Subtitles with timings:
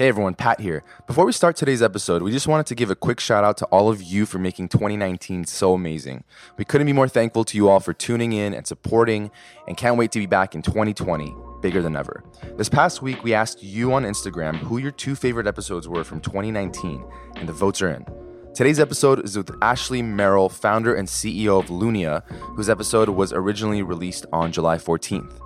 [0.00, 0.82] Hey everyone, Pat here.
[1.06, 3.66] Before we start today's episode, we just wanted to give a quick shout out to
[3.66, 6.24] all of you for making 2019 so amazing.
[6.56, 9.30] We couldn't be more thankful to you all for tuning in and supporting,
[9.68, 12.24] and can't wait to be back in 2020, bigger than ever.
[12.56, 16.20] This past week, we asked you on Instagram who your two favorite episodes were from
[16.22, 17.04] 2019,
[17.36, 18.06] and the votes are in.
[18.54, 22.26] Today's episode is with Ashley Merrill, founder and CEO of Lunya,
[22.56, 25.38] whose episode was originally released on July 14th.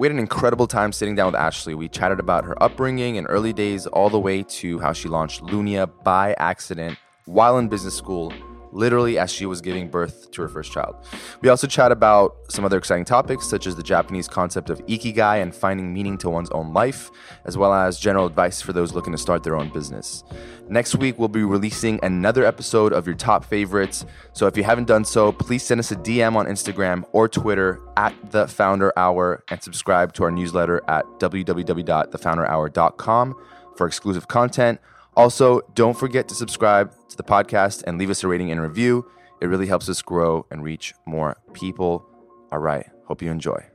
[0.00, 1.74] We had an incredible time sitting down with Ashley.
[1.74, 5.42] We chatted about her upbringing and early days, all the way to how she launched
[5.42, 8.32] Lunya by accident while in business school,
[8.72, 10.96] literally as she was giving birth to her first child.
[11.40, 15.42] We also chat about some other exciting topics, such as the Japanese concept of ikigai
[15.42, 17.10] and finding meaning to one's own life,
[17.44, 20.24] as well as general advice for those looking to start their own business.
[20.68, 24.06] Next week, we'll be releasing another episode of your top favorites.
[24.32, 27.80] So if you haven't done so, please send us a DM on Instagram or Twitter
[27.96, 33.34] at the Founder Hour and subscribe to our newsletter at www.thefounderhour.com
[33.76, 34.80] for exclusive content.
[35.16, 39.10] Also, don't forget to subscribe to the podcast and leave us a rating and review.
[39.40, 42.06] It really helps us grow and reach more people.
[42.52, 43.66] All right, hope you enjoy.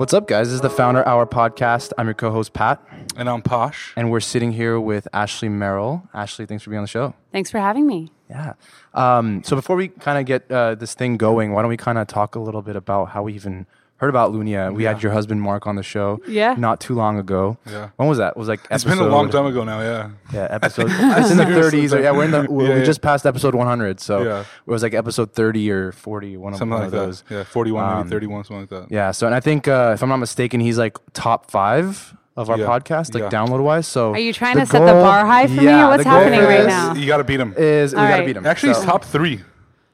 [0.00, 0.46] What's up, guys?
[0.46, 1.92] This is the Founder Hour podcast.
[1.98, 2.82] I'm your co host, Pat,
[3.20, 3.92] And I'm Posh.
[3.96, 6.08] and we're sitting here with Ashley Merrill.
[6.14, 7.12] Ashley, thanks for being on the show.
[7.32, 8.10] Thanks for having me.
[8.30, 8.54] Yeah.
[8.94, 11.98] Um, so before we kind of get uh, this thing going, why don't we kind
[11.98, 13.66] of talk a little bit about how we even
[13.98, 14.74] heard about Lunya?
[14.74, 16.54] We had your husband Marc on the show, Yeah.
[16.56, 17.58] not too long ago.
[17.66, 17.90] Yeah.
[17.96, 18.28] When was that?
[18.28, 20.10] It was like It's been a long time ago now, yeah.
[20.32, 20.86] Yeah, episode.
[20.90, 21.92] it's in the 30s.
[21.92, 22.46] Or, yeah, we're in the.
[22.50, 22.84] We, Yeah, we yeah.
[22.86, 24.40] just passed episode 100, so Yeah.
[24.40, 26.96] it was like episode 30 or 40, one of, Something one like of that.
[26.98, 27.24] those.
[27.28, 28.86] Yeah, 41, Um, maybe 31, something like that.
[28.90, 29.10] Yeah.
[29.10, 32.58] So, and I think uh, if I'm not mistaken, he's like top five of our
[32.58, 32.66] Yeah.
[32.66, 33.28] podcast, like Yeah.
[33.38, 33.86] download wise.
[33.86, 36.40] So, Are you trying to set the bar high for me, what's the goal happening
[36.40, 36.94] right now?
[36.94, 37.54] You got to beat him.
[37.56, 38.46] Is we All gotta beat him.
[38.46, 39.40] Actually, So- he's top three.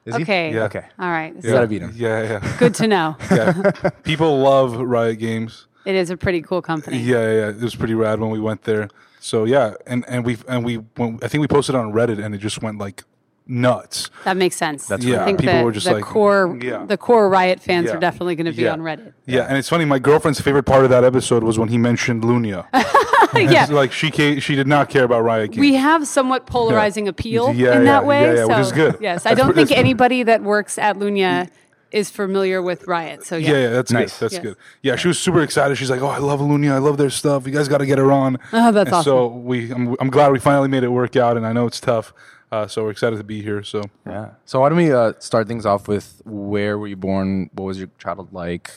[0.06, 0.22] Is he?
[0.22, 0.54] Okay.
[0.54, 0.64] Yeah.
[0.64, 0.84] Okay.
[1.00, 1.34] All right.
[1.42, 1.92] You gotta beat him.
[1.96, 3.16] Yeah, yeah, Good to know.
[3.30, 3.90] yeah.
[4.04, 5.66] People love Riot Games.
[5.84, 6.98] it is a pretty cool company.
[6.98, 7.48] Yeah, yeah, yeah.
[7.48, 8.88] It was pretty rad when we went there.
[9.20, 12.34] So yeah, and and we and we when, I think we posted on Reddit and
[12.36, 13.02] it just went like
[13.48, 14.10] nuts.
[14.24, 14.86] That makes sense.
[14.86, 16.84] That's Yeah, I think people the, were just the like- core Yeah.
[16.86, 17.94] the core Riot fans Yeah.
[17.96, 18.72] are definitely going to be Yeah.
[18.72, 19.12] on Reddit.
[19.26, 19.84] Yeah, and it's funny.
[19.84, 22.66] My girlfriend's favorite part of that episode was when he mentioned Lunya.
[23.34, 23.66] yeah.
[23.70, 25.60] Like she ca- she did not care about Riot Games.
[25.60, 28.22] We have somewhat polarizing appeal Yeah, in yeah, that way.
[28.22, 28.96] yeah, yeah, so which is good.
[29.00, 31.48] Yes, I don't think anybody that works at Lunya
[31.92, 33.24] is familiar with Riot.
[33.24, 33.52] So yeah.
[33.52, 34.18] Yeah, yeah, that's Nice.
[34.18, 34.24] good.
[34.24, 34.42] That's Yes.
[34.42, 34.56] good.
[34.82, 35.78] Yeah, she was super excited.
[35.78, 36.72] She's like, "Oh, I love Lunya.
[36.72, 37.46] I love their stuff.
[37.46, 40.32] You guys got to get her on." Oh, that's and So we, I'm, I'm glad
[40.32, 42.12] we finally made it work out, and I know it's tough.
[42.52, 43.62] Uh, so we're excited to be here.
[43.62, 44.30] So Yeah.
[44.44, 47.50] So why don't we uh, start things off with where were you born?
[47.54, 48.70] What was your childhood like?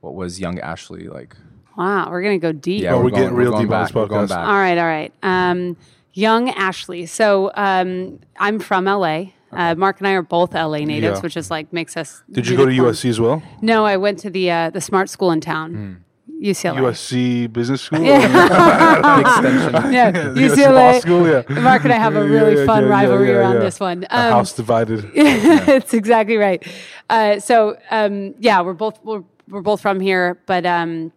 [0.00, 1.36] What was young Ashley like?
[1.76, 2.82] Wow, we're going to go deep.
[2.82, 4.28] Yeah, Oh, we're, we're going, getting we're real going deep on this We're going podcast.
[4.30, 4.48] back.
[4.48, 5.12] All right, all right.
[5.22, 5.76] Um,
[6.14, 7.06] young Ashley.
[7.06, 9.24] So um, I'm from LA.
[9.52, 11.20] Uh, Marc and I are both LA natives, Yeah.
[11.22, 12.22] which is like makes us.
[12.30, 12.94] did you go to unicorn.
[12.94, 13.42] USC as well?
[13.60, 15.92] No, I went to the uh, the smart school in town, Hmm.
[16.40, 16.78] UCLA.
[16.78, 18.00] USC Business School.
[18.04, 19.92] Extension.
[19.92, 20.72] Yeah, USC UCLA.
[20.94, 21.28] Law School.
[21.28, 21.60] Yeah.
[21.60, 23.60] Marc and I have a really Yeah, fun yeah, yeah, rivalry yeah, around yeah.
[23.60, 24.04] this one.
[24.10, 25.10] A Um, house divided.
[25.14, 26.66] it's exactly right.
[27.08, 31.12] Uh, so um, yeah, we're both we're, we're both from here, but um,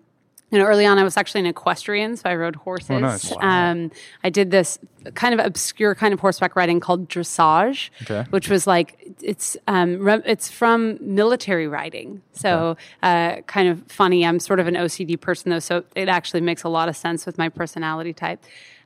[0.53, 2.91] you know, early on I was actually an equestrian, so I rode horses.
[2.91, 3.31] Oh, nice.
[3.31, 3.38] Wow.
[3.72, 3.91] Um,
[4.24, 4.78] I did this
[5.16, 8.24] kind of obscure kind of horseback riding called dressage, Okay.
[8.30, 12.22] which was like it's um, it's from military riding.
[12.34, 14.24] So uh, kind of funny.
[14.28, 17.25] I'm sort of an OCD person though, so it actually makes a lot of sense
[17.25, 18.40] with my personality type.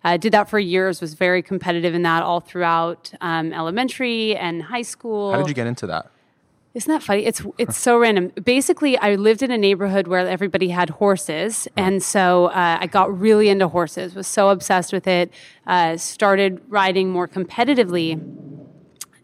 [0.06, 1.02] I did that for years.
[1.02, 5.34] Was very competitive in that all throughout um, elementary and high school.
[5.34, 6.12] How did you get into that?
[6.78, 7.26] Isn't that funny?
[7.26, 8.32] It's it's so random.
[8.44, 13.20] Basically, I lived in a neighborhood where everybody had horses, and so uh, I got
[13.20, 14.14] really into horses.
[14.14, 15.34] Was so obsessed with it.
[15.66, 18.22] Uh, started riding more competitively,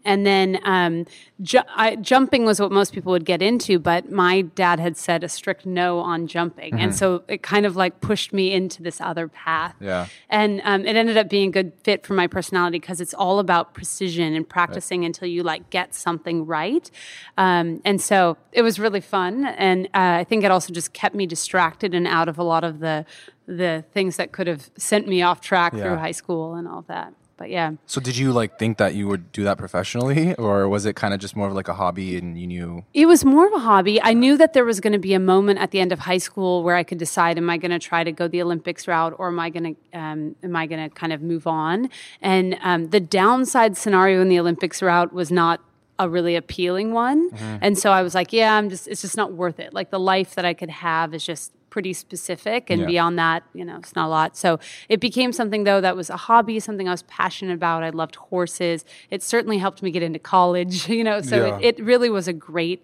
[0.04, 1.06] and then um,
[1.42, 3.78] ju- I, jumping was what most people would get into.
[3.78, 7.76] But my dad had said a strict no on jumping, and so it kind of
[7.76, 9.74] like pushed me into this other path.
[9.80, 10.06] Yeah.
[10.28, 13.38] And um, it ended up being a good fit for my personality because it's all
[13.38, 16.90] about precision and practicing until you like get something right.
[17.38, 21.14] Um, and so it was really fun, and uh, I think it also just kept
[21.14, 23.04] me distracted and out of a lot of the
[23.46, 25.82] the things that could have sent me off track Yeah.
[25.82, 27.12] through high school and all that.
[27.36, 30.86] But yeah, So did you like think that you would do that professionally, or was
[30.86, 32.84] it kind of just more of like a hobby and you knew?
[32.94, 34.00] It was more of a hobby.
[34.00, 36.18] I knew that there was going to be a moment at the end of high
[36.18, 39.14] school where I could decide: Am I going to try to go the Olympics route,
[39.18, 41.90] or am I going to um, am I going to kind of move on?
[42.22, 45.60] And um, the downside scenario in the Olympics route was not
[45.98, 47.30] a really appealing one,
[47.60, 49.74] and so I was like, "Yeah, I'm just it's just not worth it.
[49.74, 52.86] Like the life that I could have is just." Pretty specific, and Yeah.
[52.86, 54.36] beyond that, you know, it's not a lot.
[54.36, 57.82] So it became something though that was a hobby, something I was passionate about.
[57.82, 58.84] I loved horses.
[59.10, 61.20] It certainly helped me get into college, you know.
[61.20, 61.58] So Yeah.
[61.58, 62.80] it, it really was a great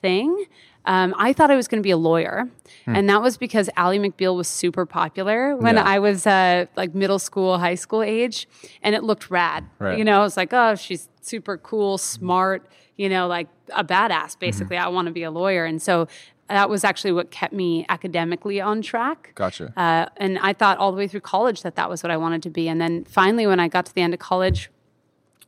[0.00, 0.30] thing.
[0.86, 2.48] Um, I thought I was going to be a lawyer,
[2.86, 5.82] and that was because Ally McBeal was super popular when Yeah.
[5.94, 8.48] I was uh, like middle school, high school age,
[8.82, 9.62] and it looked rad.
[9.78, 9.98] Right.
[9.98, 12.60] You know, I was like, oh, she's super cool, smart.
[12.96, 13.48] You know, like
[13.82, 14.38] a badass.
[14.38, 16.06] Basically, I want to be a lawyer, and so
[16.50, 19.32] that was actually what kept me academically on track.
[19.34, 19.72] Gotcha.
[19.76, 22.42] Uh, and I thought all the way through college that that was what I wanted
[22.42, 22.68] to be.
[22.68, 24.70] And then finally, when I got to the end of college,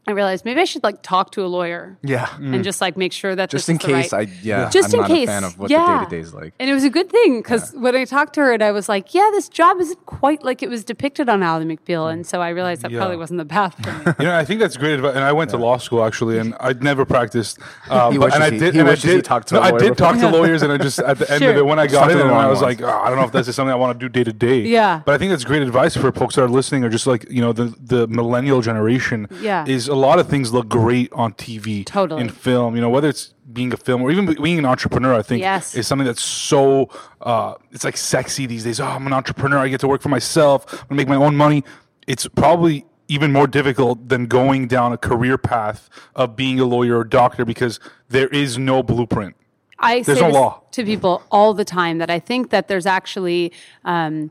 [0.05, 2.29] I realized maybe I should like talk to a lawyer yeah.
[2.41, 4.69] and just like make sure that Just this in is the case right- I yeah,
[4.69, 5.87] just I'm in not case a fan of what yeah.
[5.87, 6.55] the day to day is like.
[6.59, 8.89] And it was a good thing because when I talked to her, and I was
[8.89, 12.41] like, "Yeah, this job isn't quite like it was depicted on Ally McBeal," and so
[12.43, 12.99] I realized that Yeah.
[12.99, 14.13] probably wasn't the path for me.
[14.19, 15.15] You know, I think that's great advice.
[15.15, 17.61] And I went to law school actually, and I'd never practiced.
[17.89, 18.75] Uh, He but, wishes and I he- did.
[18.75, 20.73] he and I did talked to no, a I lawyer did talk to lawyers, and
[20.73, 22.45] I just at the end of it, when I got Not to even them, long
[22.45, 22.81] I was ones.
[22.81, 24.33] like, oh, I don't know if this is something I want to do day to
[24.33, 24.63] day.
[24.63, 25.03] Yeah.
[25.07, 27.41] But I think that's great advice for folks that are listening, or just like you
[27.41, 29.29] know, the the millennial generation.
[29.41, 29.65] Yeah.
[29.69, 32.23] Is a lot of things look great on TV, Totally.
[32.23, 32.75] in film.
[32.75, 35.75] You know, whether it's being a film or even being an entrepreneur, I think Yes.
[35.75, 36.89] is something that's so
[37.21, 38.81] uh, it's like sexy these days.
[38.81, 39.59] Oh, I'm an entrepreneur.
[39.59, 40.67] I get to work for myself.
[40.73, 41.63] I'm gonna make my own money.
[42.07, 46.99] It's probably even more difficult than going down a career path of being a lawyer
[46.99, 47.79] or doctor because
[48.09, 49.37] there is no blueprint.
[49.79, 50.63] I There's say no law.
[50.71, 53.53] to people all the time that I think that there's actually
[53.85, 54.31] um,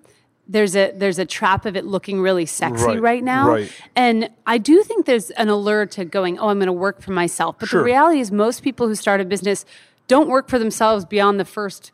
[0.51, 3.71] there's a there's a trap of it looking really sexy right, Right, now, right.
[3.95, 7.11] and I do think there's an allure to going, oh, I'm going to work for
[7.11, 7.55] myself.
[7.59, 7.79] But Sure.
[7.81, 9.65] the reality is, most people who start a business
[10.07, 11.91] don't work for themselves beyond the first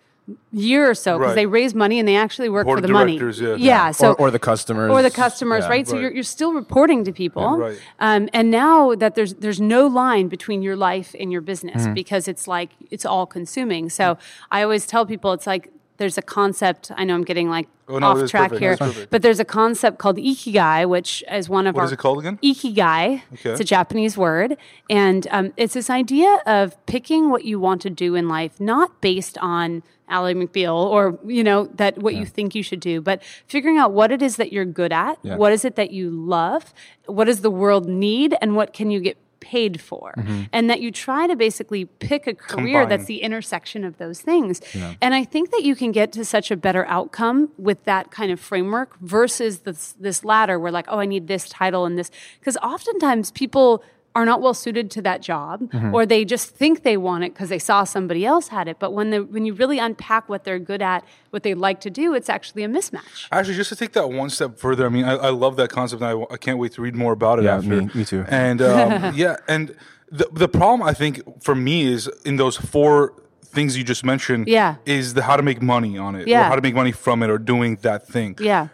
[0.52, 1.36] year or so because Right.
[1.36, 3.18] they raise money and they actually work Board for the money.
[3.18, 3.56] directors, yeah.
[3.56, 3.92] yeah.
[3.92, 4.92] So or, or the customers.
[4.92, 5.70] or the customers, Yeah.
[5.70, 5.88] right?
[5.88, 7.78] So you're, you're still reporting to people, Yeah, right.
[8.00, 11.94] um, and now that there's there's no line between your life and your business Mm-hmm.
[11.94, 13.90] because it's like it's all consuming.
[13.90, 14.18] So
[14.52, 16.92] I always tell people it's like there's a concept.
[16.96, 18.84] I know I'm getting like Oh, no, off track perfect.
[18.84, 22.00] here, but there's a concept called ikigai, which is one of What our is it
[22.00, 22.38] called again?
[22.44, 23.22] Ikigai.
[23.34, 23.50] Okay.
[23.52, 24.58] It's a Japanese word.
[24.90, 29.00] And um, it's this idea of picking what you want to do in life, not
[29.00, 33.24] based on Ally McBeal or, you know, that what you think you should do, but
[33.46, 35.18] figuring out what it is that you're good at.
[35.24, 35.38] Yeah.
[35.38, 36.74] What is it that you love?
[37.06, 38.36] What does the world need?
[38.42, 40.14] And what can you get paid for?
[40.18, 40.44] Mm-hmm.
[40.52, 42.90] And that you try to basically pick a career Combine.
[42.90, 44.62] that's the intersection of those things.
[45.02, 48.32] And I think that you can get to such a better outcome with that kind
[48.32, 52.12] of framework versus this this ladder where like, oh, I need this title and this
[52.40, 53.84] because oftentimes people
[54.18, 55.56] are not well suited to that job
[55.94, 58.92] or they just think they want it because they saw somebody else had it but
[58.98, 62.06] when the when you really unpack what they're good at what they like to do
[62.20, 65.16] it's actually a mismatch Actually, just to take that one step further, I mean, I,
[65.30, 67.46] I love that concept, and I, I can't wait to read more about it.
[67.46, 67.70] Yeah, after.
[67.82, 68.26] me- me too.
[68.28, 69.76] And um, yeah, and
[70.20, 71.14] the the problem I think
[71.48, 73.14] for me is in those four
[73.56, 74.48] things you just mentioned.
[74.48, 74.76] Yeah.
[74.86, 77.30] is the how to make money on it, or how to make money from it,
[77.30, 78.36] or doing that thing.
[78.40, 78.68] yeah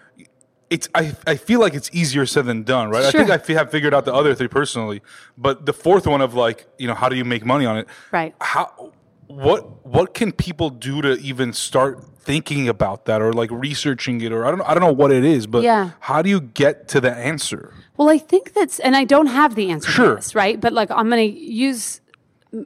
[0.73, 3.03] It's I, I feel like it's easier said than done, right?
[3.05, 3.39] I think Sure.
[3.57, 5.01] I have figured out the other three personally,
[5.37, 7.87] but the fourth one of like you know how do you make money on it?
[8.11, 8.33] Right.
[8.41, 8.91] How
[9.27, 14.31] what what can people do to even start thinking about that or like researching it
[14.31, 15.91] or I don't know I don't know what it is, but Yeah.
[15.99, 17.73] how do you get to the answer?
[17.97, 20.15] Well, I think that's, and I don't have the answer Sure.
[20.15, 20.59] this, right?
[20.59, 22.01] But like, I'm going to use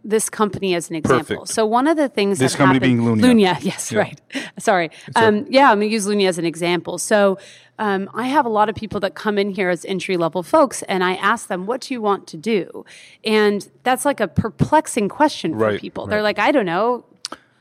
[0.03, 1.37] this company as an example.
[1.37, 1.47] Perfect.
[1.49, 3.55] So one of the things This that company happened- being Lunya.
[3.55, 4.19] Lunya, yes, right.
[4.59, 4.91] Sorry.
[5.15, 6.97] Um, yeah, I'm going to use Lunya as an example.
[6.97, 7.37] So
[7.79, 10.81] um, I have a lot of people that come in here as entry level folks,
[10.83, 12.83] and I ask them, "What do you want to do?"
[13.23, 16.05] And that's like a perplexing question for Right, people.
[16.07, 17.05] They're like, "I don't know."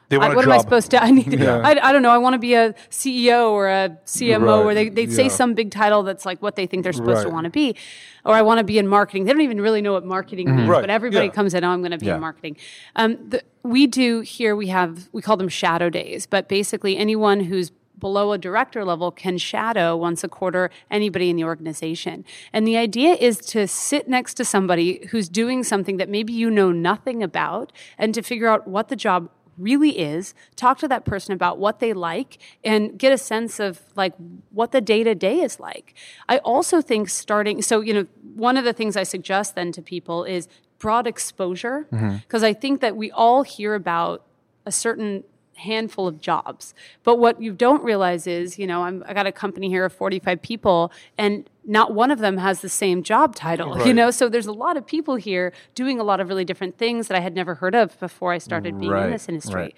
[0.09, 0.53] They want what job.
[0.53, 1.03] am I supposed to?
[1.03, 1.27] I need.
[1.37, 1.59] Yeah.
[1.59, 2.11] I, I don't know.
[2.11, 5.29] I want to be a CEO or a CMO, Right, or they they say yeah.
[5.29, 7.77] some big title that's like what they think they're supposed to want to be,
[8.25, 9.25] or I want to be in marketing.
[9.25, 11.33] They don't even really know what marketing means, Right, but everybody yeah.
[11.33, 11.65] comes in.
[11.65, 12.57] Oh, I'm going to be in marketing.
[12.95, 14.57] Um, the, we do here.
[14.57, 19.11] We have we call them shadow days, but basically anyone who's below a director level
[19.11, 22.25] can shadow once a quarter anybody in the organization.
[22.53, 26.51] And the idea is to sit next to somebody who's doing something that maybe you
[26.51, 31.05] know nothing about and to figure out what the job really is talk to that
[31.05, 34.15] person about what they like and get a sense of like
[34.51, 35.95] what the day to day is like.
[36.29, 39.83] I also think starting so you know one of the things i suggest then to
[39.83, 40.49] people is
[40.79, 41.87] broad exposure.
[41.93, 42.17] Mm-hmm.
[42.17, 44.25] Because i think that we all hear about
[44.65, 45.25] a certain
[45.57, 46.75] handful of jobs.
[47.03, 49.93] But what you don't realize is, you know, I'm, I got a company here of
[49.93, 54.11] 45 people, and not one of them has the same job title, you know?
[54.11, 57.17] So there's a lot of people here doing a lot of really different things that
[57.17, 59.55] I had never heard of before I started being Right, in this industry.
[59.55, 59.75] right.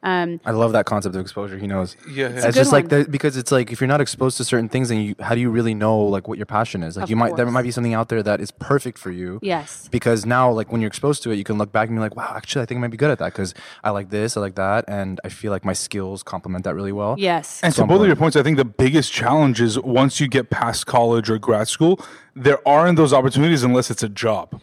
[0.00, 1.58] Um, I love that concept of exposure.
[1.58, 1.96] He knows.
[2.08, 4.44] Yeah, it's, It's just good like the, because it's like if you're not exposed to
[4.44, 6.96] certain things, then you how do you really know like what your passion is?
[6.96, 9.40] Like Of you might there might be something out there that is perfect for you.
[9.42, 9.88] Yes.
[9.88, 12.14] Because now, like when you're exposed to it, you can look back and be like,
[12.14, 14.40] wow, actually, I think I might be good at that because I like this, I
[14.40, 17.16] like that, and I feel like my skills complement that really well.
[17.18, 17.60] yes.
[17.64, 20.28] And to So both of your points, I think the biggest challenge is once you
[20.28, 22.00] get past college or grad school,
[22.36, 24.60] there aren't those opportunities unless it's a job.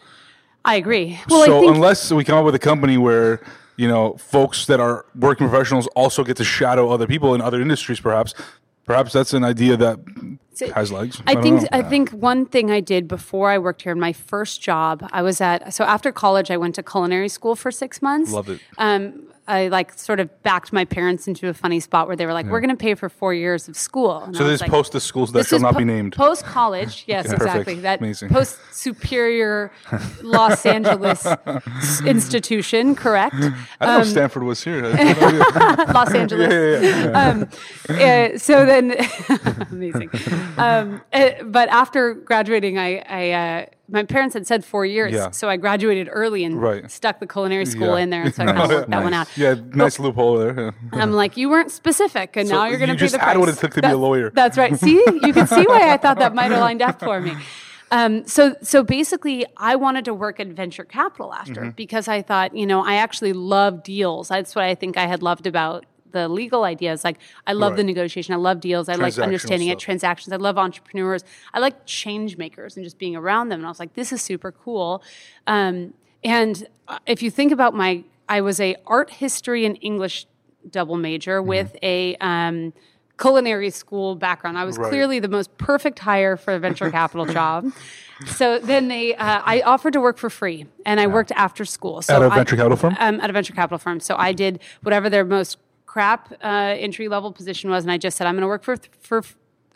[0.64, 1.20] I agree.
[1.28, 3.40] Well, so I think unless we come up with a company where
[3.76, 7.60] you know folks that are working professionals also get to shadow other people in other
[7.60, 8.34] industries, perhaps,
[8.84, 9.98] perhaps that's an idea that
[10.74, 11.22] has legs.
[11.26, 11.68] I don't think know.
[11.72, 15.22] I think one thing I did before I worked here in my first job, I
[15.22, 18.32] was at so after college I went to culinary school for six months.
[18.32, 18.60] Love it.
[18.78, 22.32] Um, I like sort of backed my parents into a funny spot where they were
[22.32, 24.44] like, "We're going to pay for four years of school." And so.
[24.46, 26.14] This like, post the schools that shall not po- be named.
[26.14, 27.42] Post college, yes, Perfect.
[27.42, 27.74] exactly.
[27.76, 28.30] That Amazing.
[28.30, 29.70] post superior
[30.22, 31.26] Los Angeles
[32.06, 33.34] institution, correct?
[33.34, 34.84] I don't know um, if Stanford was here.
[34.86, 35.92] I have no idea.
[35.92, 36.52] Los Angeles.
[36.52, 37.28] yeah, yeah, yeah.
[37.28, 37.48] Um,
[38.34, 38.96] uh, so then,
[39.70, 40.10] amazing.
[40.56, 45.30] Um, uh, but after graduating, I, I uh, my parents had said four years, Yeah.
[45.30, 46.90] so I graduated early and Right.
[46.90, 48.02] stuck the culinary school Yeah.
[48.04, 49.28] in there, and so I kind of worked that one out.
[49.36, 50.74] Yeah, nice loophole there.
[50.92, 53.36] I'm like, you weren't specific, and So now you're going to pay the price.
[53.38, 54.30] what it took to be a lawyer.
[54.34, 54.76] That's right.
[54.78, 57.32] See, you can see why I thought that might have lined up for me.
[57.92, 61.70] Um, so, so basically, I wanted to work at venture capital after Mm-hmm.
[61.76, 64.26] because I thought, you know, I actually love deals.
[64.26, 65.86] That's what I think I had loved about
[66.16, 67.04] the legal ideas.
[67.04, 68.32] Like, I love the negotiation.
[68.34, 68.88] I love deals.
[68.88, 69.78] I like understanding it.
[69.78, 70.32] Transactions.
[70.32, 71.22] I love entrepreneurs.
[71.54, 73.60] I like change makers and just being around them.
[73.60, 75.02] And I was like, this is super cool.
[75.46, 75.94] Um,
[76.24, 80.26] and uh, if you think about my, I was a art history and English
[80.70, 81.48] double major Mm-hmm.
[81.48, 82.72] with a um,
[83.18, 84.58] culinary school background.
[84.58, 84.88] I was Right.
[84.90, 87.70] clearly the most perfect hire for a venture capital job.
[88.38, 92.00] So then they, uh, I offered to work for free, and I worked after school.
[92.02, 92.96] So At a I- venture capital firm?
[92.98, 94.00] Um, at a venture capital firm.
[94.00, 95.58] So I did whatever their most
[95.96, 98.76] crap uh, entry level position was, and I just said I'm going to work for
[99.00, 99.22] for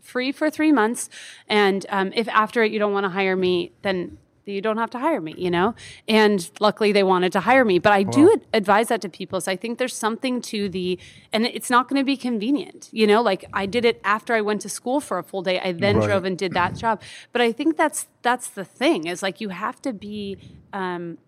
[0.02, 1.08] free for three months,
[1.48, 4.90] and um, if after it you don't want to hire me, then you don't have
[4.90, 5.74] to hire me, you know?
[6.08, 7.78] And luckily they wanted to hire me.
[7.78, 9.40] But I do ad- advise that to people.
[9.40, 10.98] So I think there's something to the,
[11.32, 13.22] and it's not going to be convenient, you know?
[13.22, 15.60] Like I did it after I went to school for a full day.
[15.60, 16.06] I then Right.
[16.08, 17.00] drove and did that job.
[17.32, 20.36] But I think that's, that's the thing is like you have to be,
[20.72, 21.18] um,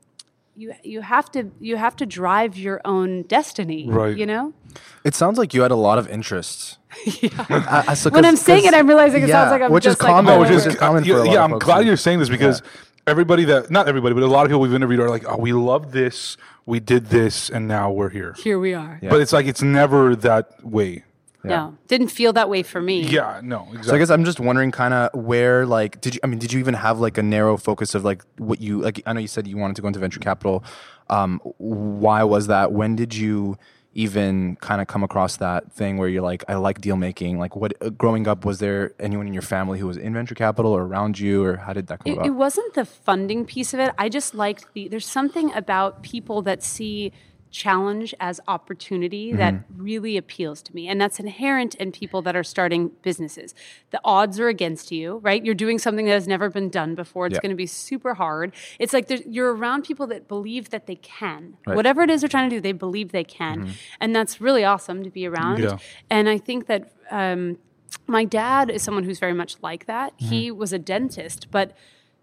[0.57, 4.17] you, you have to you have to drive your own destiny Right.
[4.17, 4.53] you know
[5.05, 6.79] It sounds like you had a lot of interests.
[7.07, 9.63] I- I- uh, uh, so When 'cause- I'm saying it I'm realizing it sounds like
[9.63, 10.35] I'm which just is like, common.
[10.35, 10.77] oh, which is wait.
[10.79, 12.63] common yeah, for a lot yeah, of I'm folks glad who- you're saying this because
[13.07, 15.53] everybody that not everybody, but a lot of people we've interviewed are like, "Oh, we
[15.53, 19.47] love this, we did this, and now we're here." here we are But it's like
[19.47, 21.03] it's never that way.
[21.45, 23.83] No didn't feel that way for me Yeah, no, exactly.
[23.89, 26.21] So I guess I'm just wondering, kind of where, like, did you?
[26.23, 29.03] I mean, did you even have like a narrow focus of like what you like?
[29.07, 30.65] I know you said you wanted to go into venture capital.
[31.11, 32.73] Um, why was that?
[32.73, 33.57] When did you
[33.95, 37.39] even kind of come across that thing where you're like, I like deal making?
[37.39, 40.35] Like, what uh, growing up was there anyone in your family who was in venture
[40.35, 42.27] capital or around you, or how did that come It, about?
[42.27, 43.93] it wasn't the funding piece of it.
[43.99, 44.89] I just liked the.
[44.89, 47.13] There's something about people that see
[47.53, 49.37] challenge as opportunity mm-hmm.
[49.39, 53.55] that really appeals to me, and that's inherent in people that are starting businesses.
[53.91, 55.45] The odds are against you, right?
[55.45, 57.27] You're doing something that has never been done before.
[57.27, 57.43] It's Yeah.
[57.43, 58.53] going to be super hard.
[58.81, 61.59] It's like you're around people that believe that they can.
[61.67, 61.77] Right.
[61.77, 63.73] Whatever it is they're trying to do, they believe they can, mm-hmm.
[64.01, 65.63] and that's really awesome to be around.
[65.63, 65.79] Yeah.
[66.11, 66.93] And I think that.
[67.11, 67.59] Um,
[68.07, 70.15] my dad is someone who's very much like that.
[70.17, 70.59] He mm-hmm.
[70.59, 71.77] was a dentist, but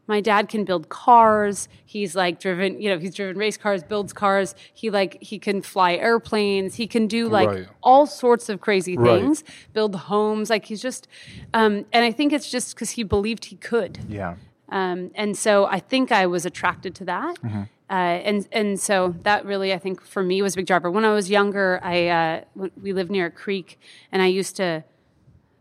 [0.10, 1.70] my dad can build cars.
[1.86, 4.56] He's like driven, you know, he's driven race cars, builds cars.
[4.74, 6.76] He like he can fly airplanes.
[6.76, 7.68] He can do like Right.
[7.82, 9.22] all sorts of crazy Right.
[9.22, 10.50] things, build homes.
[10.50, 11.08] Like he's just,
[11.54, 14.00] um, and I think it's just because he believed he could.
[14.10, 14.36] yeah.
[14.72, 17.36] Um, and so I think I was attracted to that.
[17.42, 17.62] Mm-hmm.
[17.90, 17.94] Uh,
[18.30, 20.92] and and so that really I think for me was a big driver.
[20.92, 22.42] When I was younger, I uh,
[22.80, 23.80] we lived near a creek,
[24.12, 24.84] and I used to.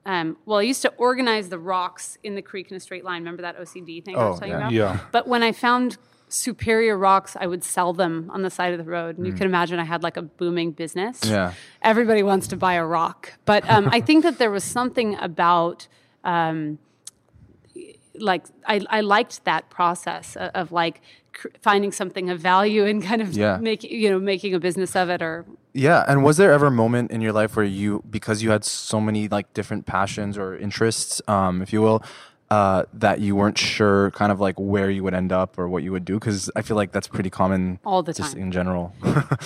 [0.09, 3.21] Um, well, I used to organize the rocks in the creek in a straight line.
[3.23, 4.71] Remember that OCD thing I was Oh, telling yeah.
[4.71, 4.97] you about?
[4.97, 5.07] Yeah.
[5.13, 5.99] But when I found
[6.31, 9.17] superior rocks, I would sell them on the side of the road.
[9.19, 9.31] And Mm.
[9.31, 11.21] you can imagine I had like a booming business.
[11.25, 11.53] Yeah.
[11.83, 13.35] Everybody wants to buy a rock.
[13.45, 15.89] But um, I think that there was something about
[16.25, 16.79] um,
[18.21, 21.01] like I, I liked that process of, of like
[21.33, 23.59] cr- finding something of value and kind of Yeah.
[23.59, 25.45] making you know making a business of it or
[25.75, 28.65] Yeah, and was there ever a moment in your life where you, because you had
[28.65, 32.03] so many like different passions or interests, um, if you will,
[32.51, 35.83] uh, that you weren't sure kind of like where you would end up or what
[35.83, 36.15] you would do?
[36.15, 38.43] Because I feel like that's pretty common All the just time.
[38.45, 38.93] in general.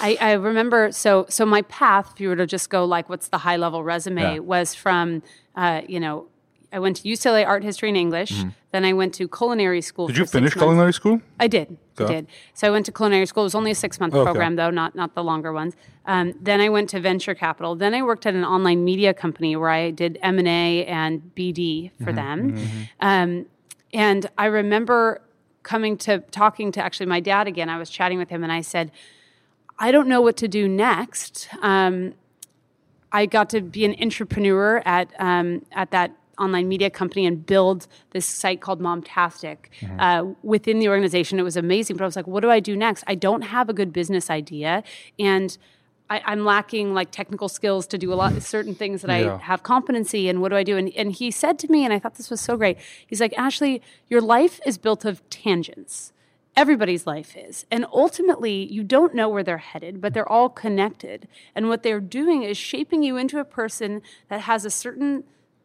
[0.00, 3.28] I, I remember so so my path if you were to just go like what's
[3.28, 4.38] the high level resume Yeah.
[4.38, 5.22] was from
[5.56, 6.26] uh, you know
[6.72, 8.32] I went to UCLA Art History and English.
[8.70, 10.06] Then I went to culinary school.
[10.06, 11.20] Did you finish culinary school?
[11.38, 11.76] I did.
[11.98, 12.26] I did.
[12.54, 13.42] So I went to culinary school.
[13.42, 14.24] It was only a six month Okay.
[14.24, 15.76] program, though, not not the longer ones.
[16.06, 17.76] Um, then I went to venture capital.
[17.76, 21.30] Then I worked at an online media company where I did M and A and
[21.36, 22.56] BD for them.
[23.00, 23.46] Um,
[23.92, 25.20] and I remember
[25.62, 27.68] coming to talking to actually my dad again.
[27.68, 28.90] I was chatting with him, and I said,
[29.78, 32.14] "I don't know what to do next." Um,
[33.12, 37.86] I got to be an entrepreneur at um, at that online media company and build
[38.10, 39.58] this site called Momtastic
[39.98, 41.38] uh, within the organization.
[41.38, 43.04] It was amazing, but I was like, what do I do next?
[43.06, 44.82] I don't have a good business idea,
[45.18, 45.56] and
[46.10, 49.34] I, I'm lacking like technical skills to do a lot of certain things that Yeah.
[49.34, 50.40] I have competency in.
[50.42, 50.76] What do I do?
[50.76, 52.76] And, and he said to me, and I thought this was so great.
[53.06, 53.80] He's like, Ashley,
[54.10, 56.12] your life is built of tangents
[56.56, 57.64] everybody's life is.
[57.70, 61.26] And ultimately, you don't know where they're headed, but they're all connected.
[61.54, 65.24] And what they're doing is shaping you into a person that has a certain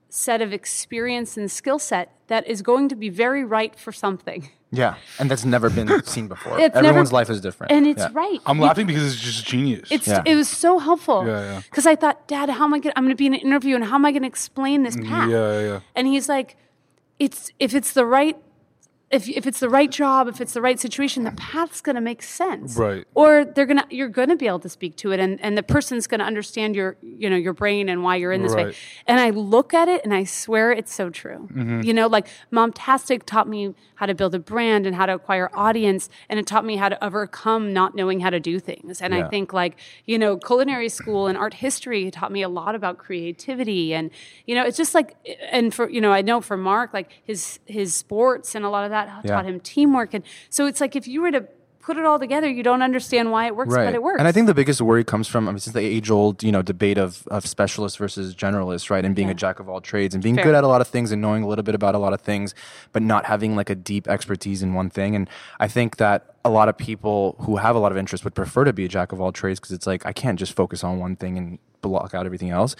[0.09, 4.49] set of experience and skill set that is going to be very right for something.
[4.69, 6.59] Yeah, and that's never been seen before.
[6.59, 7.71] It's Everyone's never- life is different.
[7.71, 8.09] And it's Yeah.
[8.11, 8.39] right.
[8.45, 9.87] I'm laughing because it's just genius.
[9.89, 10.21] It's Yeah.
[10.25, 11.25] it was so helpful.
[11.25, 11.61] Yeah, yeah.
[11.69, 12.91] Because I thought, Dad, how am I going?
[12.97, 14.97] I'm going to be in an interview, and how am I going to explain this
[14.97, 15.29] mm, path?
[15.29, 15.79] yeah, yeah, yeah.
[15.95, 16.57] And he's like,
[17.17, 18.35] it's if it's the right.
[19.09, 22.01] If, if it's the right job, if it's the right situation, the path's going to
[22.01, 23.05] make sense, Right.
[23.13, 25.63] Or they're gonna, you're going to be able to speak to it, and, and the
[25.63, 28.65] person's going to understand your, you know, your brain and why you're in this way.
[28.65, 28.75] Right.
[29.05, 31.47] And I look at it, and I swear it's so true.
[31.53, 31.81] Mm-hmm.
[31.83, 35.49] You know, like Momtastic taught me how to build a brand and how to acquire
[35.53, 39.01] audience, and it taught me how to overcome not knowing how to do things.
[39.01, 39.25] And Yeah.
[39.25, 42.97] I think like you know, culinary school and art history taught me a lot about
[42.97, 44.11] creativity, and
[44.45, 45.15] you know, it's just like,
[45.49, 48.83] and for you know, I know for Marc, like his his sports and a lot
[48.83, 49.35] of that Yeah.
[49.35, 51.47] taught him teamwork, and so it's like if you were to
[51.87, 53.85] put it all together, you don't understand why it works, right.
[53.85, 54.19] but it works.
[54.19, 56.51] And I think the biggest worry comes from I mean, it's the age old you
[56.51, 59.05] know debate of of specialist versus generalist, right?
[59.05, 60.43] And being a jack of all trades and being Fair.
[60.43, 62.19] good at a lot of things and knowing a little bit about a lot of
[62.19, 62.53] things,
[62.91, 65.15] but not having like a deep expertise in one thing.
[65.15, 65.29] And
[65.61, 68.65] I think that a lot of people who have a lot of interest would prefer
[68.65, 70.99] to be a jack of all trades because it's like I can't just focus on
[70.99, 72.75] one thing and block out everything else.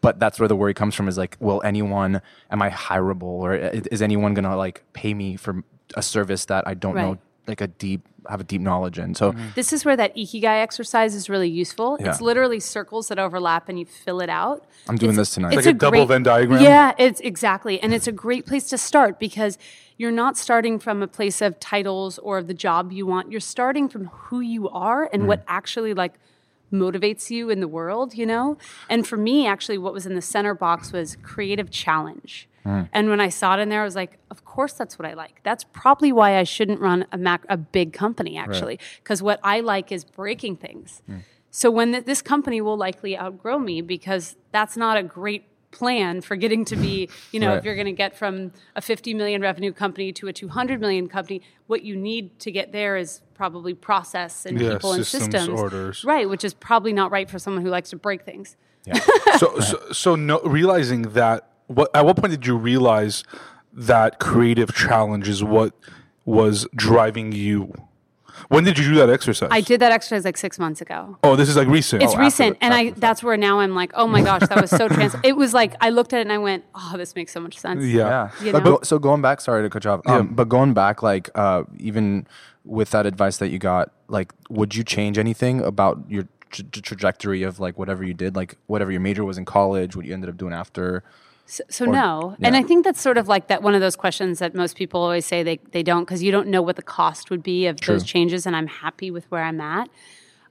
[0.00, 3.54] But that's where the worry comes from is like, will anyone, am I hireable or
[3.54, 5.62] uh, is anyone going to like pay me for
[5.94, 9.14] a service that I don't know like a deep, have a deep knowledge in?
[9.14, 9.48] So mm-hmm.
[9.54, 11.98] This is where that ikigai exercise is really useful.
[12.00, 12.10] Yeah.
[12.10, 14.64] It's literally circles that overlap and you fill it out.
[14.88, 15.54] I'm doing It's- this tonight.
[15.54, 16.62] it's Like a double Venn diagram?
[16.62, 17.78] Yeah, it's exactly.
[17.80, 19.58] And it's a great place to start because
[19.98, 23.30] you're not starting from a place of titles or of the job you want.
[23.30, 25.48] You're starting from who you are and what mm.
[25.48, 26.14] actually like
[26.72, 28.56] motivates you in the world, you know?
[28.88, 32.48] And for me, actually, what was in the center box was creative challenge.
[32.64, 32.88] Mm.
[32.92, 35.14] And when I saw it in there, I was like, of course that's what I
[35.14, 35.40] like.
[35.42, 39.60] That's probably why I shouldn't run a, mac- a big company, actually, because what I
[39.60, 41.02] like is breaking things.
[41.10, 41.20] Mm.
[41.50, 46.20] So when th- this company will likely outgrow me because that's not a great plan
[46.20, 47.58] for getting to be, you know, Right.
[47.58, 51.08] if you're going to get from a 50 million revenue company to a 200 million
[51.08, 55.32] company, what you need to get there is probably process and Yeah, people and systems,
[55.34, 55.60] systems.
[55.60, 56.04] orders.
[56.04, 58.56] Right, which is probably not right for someone who likes to break things.
[59.38, 63.22] so, so, so no, realizing that, what at what point did you realize
[63.72, 65.72] that creative challenge is what
[66.24, 67.72] was driving you?
[68.48, 69.48] When did you do that exercise?
[69.52, 71.18] I did that exercise like six months ago.
[71.22, 72.02] Oh, this is like recent.
[72.02, 74.42] It's Oh, recent, the- and I the that's where now I'm like, oh my gosh,
[74.48, 75.14] that was so trans.
[75.22, 77.58] It was like I looked at it and I went, oh, this makes so much
[77.58, 77.84] sense.
[77.84, 78.30] yeah.
[78.40, 78.44] Yeah.
[78.44, 78.60] You know?
[78.60, 80.00] go, so going back, sorry to cut you off.
[80.06, 82.26] Um, But going back, like uh, even
[82.64, 86.82] with that advice that you got, like, would you change anything about your tra- tra-
[86.82, 90.12] trajectory of like whatever you did, like whatever your major was in college, what you
[90.12, 91.02] ended up doing after?
[91.50, 92.56] So, so no, and.
[92.56, 95.26] I think that's sort of like that one of those questions that most people always
[95.26, 98.04] say they, they don't because you don't know what the cost would be of those
[98.04, 99.88] changes, and I'm happy with where I'm at.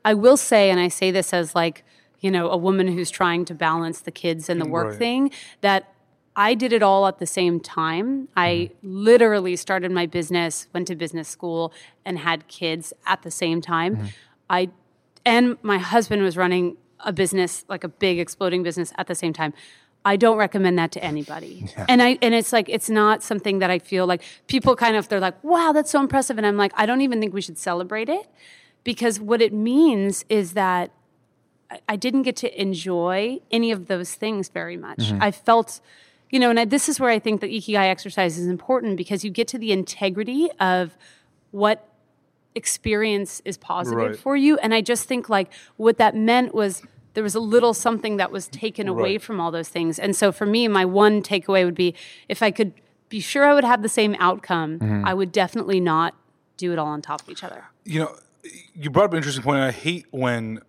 [0.03, 1.85] I will say, and I say this as like
[2.19, 4.99] you know a woman who's trying to balance the kids and the mm, work Right.
[4.99, 5.31] thing
[5.61, 5.93] that.
[6.35, 8.29] I did it all at the same time.
[8.37, 9.03] I mm-hmm.
[9.03, 11.73] literally started my business, went to business school,
[12.05, 13.97] and had kids at the same time.
[13.97, 14.05] Mm-hmm.
[14.49, 14.69] I
[15.25, 19.33] and my husband was running a business, like a big exploding business at the same
[19.33, 19.53] time.
[20.05, 21.67] I don't recommend that to anybody.
[21.89, 25.07] And I and it's like it's not something that I feel like people kind of
[25.09, 27.57] they're like, "Wow, that's so impressive." And I'm like, I don't even think we should
[27.57, 28.27] celebrate it
[28.83, 30.91] because what it means is that
[31.69, 34.99] I- I didn't get to enjoy any of those things very much.
[34.99, 35.21] Mm-hmm.
[35.21, 35.81] I felt,
[36.31, 39.23] you know, and I, this is where I think the Ikigai exercise is important because
[39.25, 40.97] you get to the integrity of
[41.51, 41.85] what
[42.55, 44.19] experience is positive Right.
[44.19, 44.57] for you.
[44.57, 46.81] And I just think like what that meant was
[47.13, 49.97] there was a little something that was taken away from all those things.
[49.99, 51.95] And so for me, my one takeaway would be
[52.27, 52.73] if I could
[53.09, 55.05] be sure I would have the same outcome, mm-hmm.
[55.05, 56.13] I would definitely not
[56.57, 57.65] do it all on top of each other.
[57.85, 58.15] you know,
[58.75, 60.59] you brought up an interesting point, and I hate when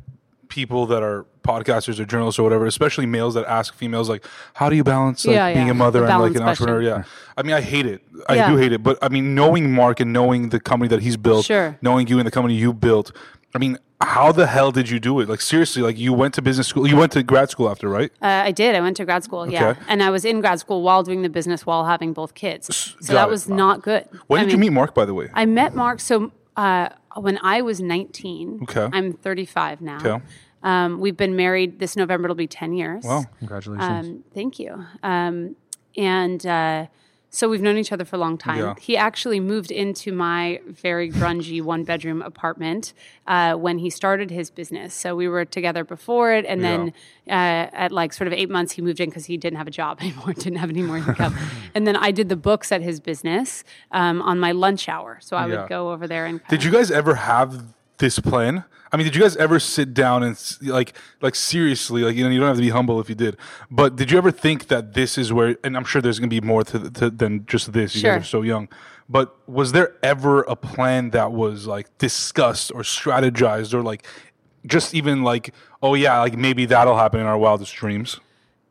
[0.48, 4.24] people that are podcasters or journalists or whatever, especially males that ask females like,
[4.54, 7.02] "How do you balance like Yeah, being a mother The and like an entrepreneur?" Yeah,
[7.36, 8.02] I mean, I hate it.
[8.28, 8.50] I Yeah.
[8.50, 8.82] do hate it.
[8.82, 11.78] But I mean, knowing Marc and knowing the company that he's built, Sure.
[11.82, 13.12] knowing you and the company you built,
[13.54, 15.28] I mean, how the hell did you do it?
[15.28, 18.10] Like seriously, like you went to business school, you went to grad school after, right?
[18.22, 18.74] Uh, I did.
[18.74, 19.48] I went to grad school.
[19.50, 19.80] Yeah, Okay.
[19.88, 22.74] and I was in grad school while doing the business while having both kids.
[23.00, 23.30] So got that it.
[23.30, 24.08] was not good.
[24.26, 25.28] When I did you meet Marc, by the way?
[25.34, 26.00] I met Marc.
[26.00, 28.88] So uh, when I was 19, Okay.
[28.92, 29.98] I'm 35 now.
[29.98, 30.24] Okay.
[30.62, 32.26] Um, we've been married this November.
[32.26, 33.04] It'll be 10 years.
[33.04, 33.24] Wow.
[33.38, 34.06] Congratulations.
[34.06, 34.84] Um, thank you.
[35.02, 35.56] Um,
[35.96, 36.86] and uh,
[37.32, 38.58] so we've known each other for a long time.
[38.58, 38.74] Yeah.
[38.80, 42.92] He actually moved into my very grungy one bedroom apartment
[43.28, 44.92] uh, when he started his business.
[44.94, 46.44] So we were together before it.
[46.44, 46.92] And then
[47.28, 47.30] uh,
[47.72, 49.98] at like sort of eight months, he moved in because he didn't have a job
[50.02, 51.36] anymore, didn't have any more income.
[51.74, 53.62] and then I did the books at his business
[53.92, 55.18] um, on my lunch hour.
[55.22, 55.60] So I Yeah.
[55.60, 57.62] would go over there and Did you guys ever have
[58.00, 58.64] this plan?
[58.92, 62.30] I mean, did you guys ever sit down and like, like seriously, like you know,
[62.30, 63.36] you don't have to be humble if you did,
[63.70, 65.56] but did you ever think that this is where?
[65.62, 67.94] And I'm sure there's going to be more to, to than just this.
[67.94, 68.14] You Sure.
[68.16, 68.68] guys are so young,
[69.08, 74.04] but was there ever a plan that was like discussed or strategized or like
[74.66, 78.18] just even like, oh yeah, like maybe that'll happen in our wildest dreams?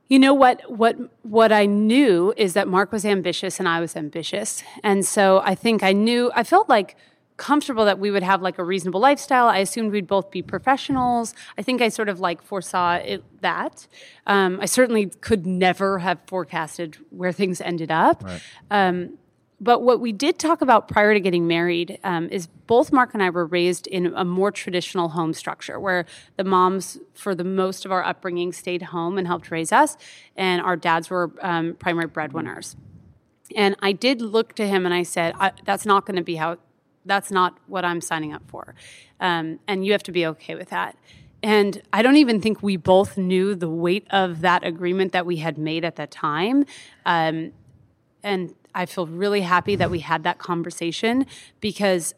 [0.10, 3.96] You know what what what I knew is that Marc was ambitious and I was
[3.96, 4.64] ambitious.
[4.84, 6.98] And so I think I knew I felt like
[7.40, 9.48] comfortable that we would have like a reasonable lifestyle.
[9.48, 11.34] I assumed we'd both be professionals.
[11.58, 13.88] I think I sort of like foresaw it, that.
[14.28, 18.24] Um, I certainly could never have forecasted where things ended up.
[18.70, 19.18] Um,
[19.62, 23.22] but what we did talk about prior to getting married um, is both Marc and
[23.22, 26.06] I were raised in a more traditional home structure where
[26.38, 29.98] the moms, for the most of our upbringing, stayed home and helped raise us,
[30.38, 32.78] and our dads were um, primary breadwinners.
[33.56, 36.36] And I did look to him and I said, I, "That's not going to be
[36.36, 36.58] how.
[37.06, 38.76] That's not what I'm signing up for,
[39.20, 40.98] um, and you have to be okay with that."
[41.42, 45.38] And I don't even think we both knew the weight of that agreement that we
[45.38, 46.66] had made at the time.
[47.06, 47.54] Um,
[48.24, 51.26] and I feel really happy that we had that conversation
[51.62, 52.14] because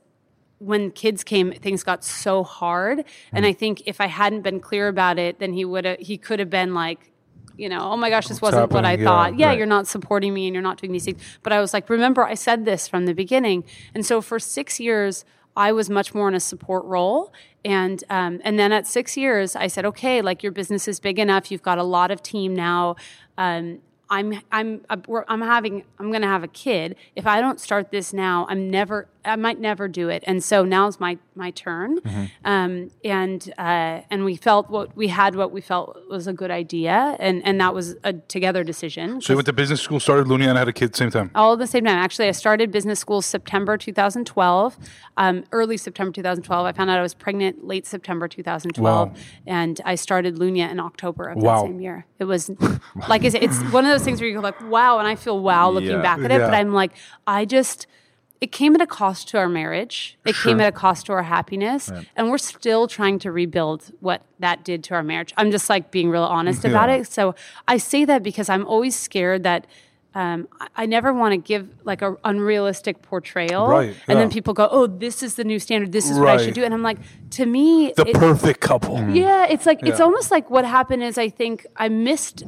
[0.58, 3.04] when kids came, things got so hard.
[3.32, 6.18] And I think if I hadn't been clear about it, then he would have he
[6.18, 7.11] could have been like,
[7.58, 8.94] you know, oh my gosh, this wasn't what I?
[8.94, 9.38] Yeah, thought.
[9.38, 9.58] Yeah, right.
[9.58, 11.22] you're not supporting me and you're not doing these things.
[11.44, 13.64] But I was like, remember, I said this from the beginning.
[13.94, 17.34] And so for six years, I was much more in a support role.
[17.64, 21.20] And um, and then at six years, I said, okay, like your business is big
[21.20, 21.52] enough.
[21.52, 22.96] You've got a lot of team now.
[23.38, 26.98] Um, I'm I'm I'm having I'm going to have a kid.
[27.16, 30.24] If I don't start this now, I'm never I might never do it.
[30.28, 32.00] And so now's my my turn.
[32.02, 32.26] Mm-hmm.
[32.46, 36.52] Um, and uh, and we felt what we had what we felt was a good
[36.52, 39.22] idea, and and that was a together decision.
[39.22, 41.12] So you went to business school, started Lunya, and had a kid at the same
[41.12, 41.32] time.
[41.36, 41.98] all at the same time.
[41.98, 44.78] Actually, I started business school September 2012,
[45.18, 46.66] um, early September 2012.
[46.66, 49.16] I found out I was pregnant late September 2012, Wow.
[49.46, 51.62] and I started Lunya in October of Wow.
[51.62, 52.06] that same year.
[52.20, 52.52] It was,
[53.08, 55.16] like I said, it's one of those things where you go like, wow, and I
[55.16, 56.02] feel wow looking Yeah.
[56.02, 56.92] back at it, but I'm like,
[57.28, 57.88] I just.
[58.42, 60.18] It came at a cost to our marriage.
[60.26, 64.24] It came at a cost to our happiness, and we're still trying to rebuild what
[64.40, 65.32] that did to our marriage.
[65.38, 67.06] I'm just like being real honest about it.
[67.08, 67.36] So
[67.68, 69.68] I say that because I'm always scared that
[70.16, 74.68] um, I, never want to give like a unrealistic portrayal, Right, and then people go,
[74.70, 75.92] "Oh, this is the new standard.
[75.94, 76.98] This is what I should do." And I'm like,
[77.32, 79.00] to me, The it- perfect couple.
[79.12, 82.44] yeah, it's like it's almost like what happened is I think I missed,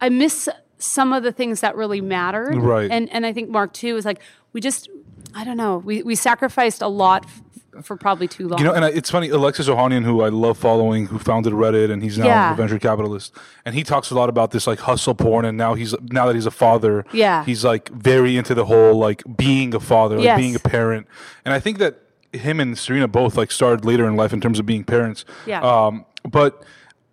[0.00, 0.48] I miss
[0.78, 2.90] some of the things that really mattered, Right.
[2.90, 4.20] And and I think Marc too is like
[4.52, 4.90] we just,
[5.34, 8.58] I don't know, we we sacrificed a lot f- for probably too long.
[8.58, 9.28] You know, and I, it's funny.
[9.28, 12.52] Alexis Ohanian, who I love following, who founded Reddit, and he's now Yeah.
[12.52, 13.32] a venture capitalist,
[13.64, 15.44] and he talks a lot about this like hustle porn.
[15.44, 17.44] And now he's now that he's a father, Yeah.
[17.44, 20.38] he's like very into the whole like being a father, like Yes.
[20.38, 21.06] being a parent.
[21.44, 22.00] And I think that
[22.32, 25.24] him and Serena both like started later in life in terms of being parents.
[25.46, 25.60] Yeah.
[25.60, 26.62] Um, but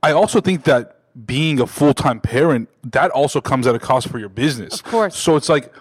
[0.02, 4.08] I also think that being a full time parent that also comes at a cost
[4.10, 4.74] for your business.
[4.76, 5.16] Of course.
[5.16, 5.72] So it's like,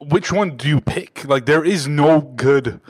[0.00, 1.24] which one do you pick?
[1.24, 2.80] Like, there is no good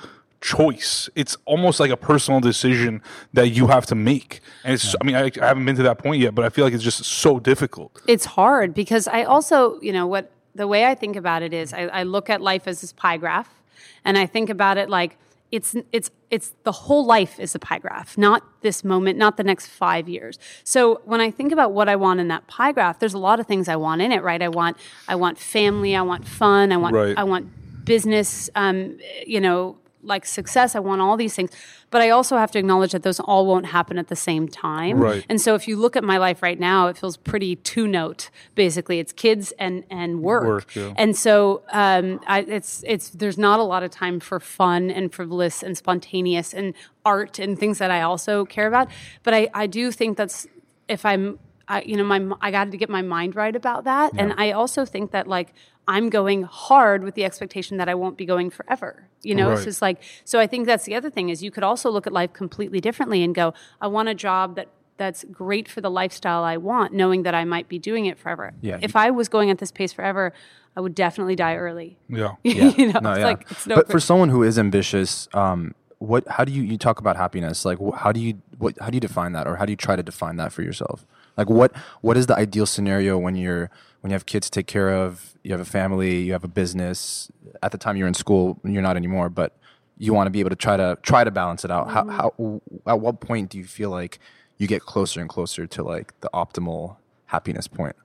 [0.40, 1.08] choice.
[1.14, 4.40] It's almost like a personal decision that you have to make.
[4.64, 6.64] And it's, I mean, I, I haven't been to that point yet, but I feel
[6.64, 8.00] like it's just so difficult.
[8.06, 11.72] it's hard because I also, you know, what the way I think about it is
[11.72, 13.62] I, I look at life as this pie graph,
[14.04, 15.16] and I think about it like
[15.50, 19.44] it's it's it's the whole life is a pie graph, not this moment, not the
[19.44, 20.38] next five years.
[20.62, 23.40] So when I think about what I want in that pie graph, there's a lot
[23.40, 24.42] of things I want in it, right?
[24.42, 24.76] I want
[25.08, 27.16] I want family, I want fun, I want Right.
[27.16, 30.74] I want business, um, you know, like success.
[30.74, 31.50] I want all these things,
[31.90, 34.98] but I also have to acknowledge that those all won't happen at the same time.
[34.98, 35.24] Right.
[35.28, 38.30] And so if you look at my life right now, it feels pretty two note.
[38.54, 40.44] Basically, it's kids and and work.
[40.44, 40.94] Work, yeah.
[40.96, 45.12] And so um, I, it's it's there's not a lot of time for fun and
[45.12, 48.88] frivolous and spontaneous and art and things that I also care about.
[49.22, 50.46] But I I do think that's
[50.88, 54.12] if I'm I, you know my I got to get my mind right about that.
[54.16, 55.52] And I also think that like
[55.88, 59.08] I'm going hard with the expectation that I won't be going forever.
[59.22, 60.38] You know, it's just like so.
[60.38, 63.24] I think that's the other thing is you could also look at life completely differently
[63.24, 67.22] and go, I want a job that that's great for the lifestyle I want, knowing
[67.22, 68.52] that I might be doing it forever.
[68.60, 68.78] Yeah.
[68.82, 70.32] If I was going at this pace forever,
[70.76, 71.96] I would definitely die early.
[72.08, 72.34] Yeah.
[72.42, 73.24] you know, No, it's yeah.
[73.24, 76.28] like it's no but for someone who is ambitious, um, what?
[76.28, 77.64] How do you you talk about happiness?
[77.64, 78.76] Like, wh- how do you what?
[78.80, 81.04] How do you define that, or how do you try to define that for yourself?
[81.36, 83.70] Like, what what is the ideal scenario when you're
[84.00, 86.48] when you have kids to take care of, you have a family, you have a
[86.48, 87.30] business.
[87.62, 89.56] At the time you're in school, you're not anymore, but
[89.98, 91.88] you want to be able to try to try to balance it out.
[91.88, 92.10] Mm-hmm.
[92.10, 94.18] How how at what point do you feel like
[94.56, 97.96] you get closer and closer to like the optimal happiness point?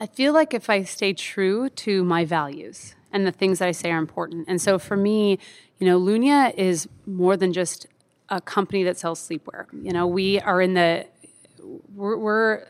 [0.00, 3.72] I feel like if I stay true to my values and the things that I
[3.72, 4.46] say are important.
[4.48, 5.38] And so for me,
[5.78, 7.86] you know, Lunya is more than just
[8.28, 9.66] a company that sells sleepwear.
[9.72, 11.06] You know, we are in the
[11.94, 12.66] we're, we're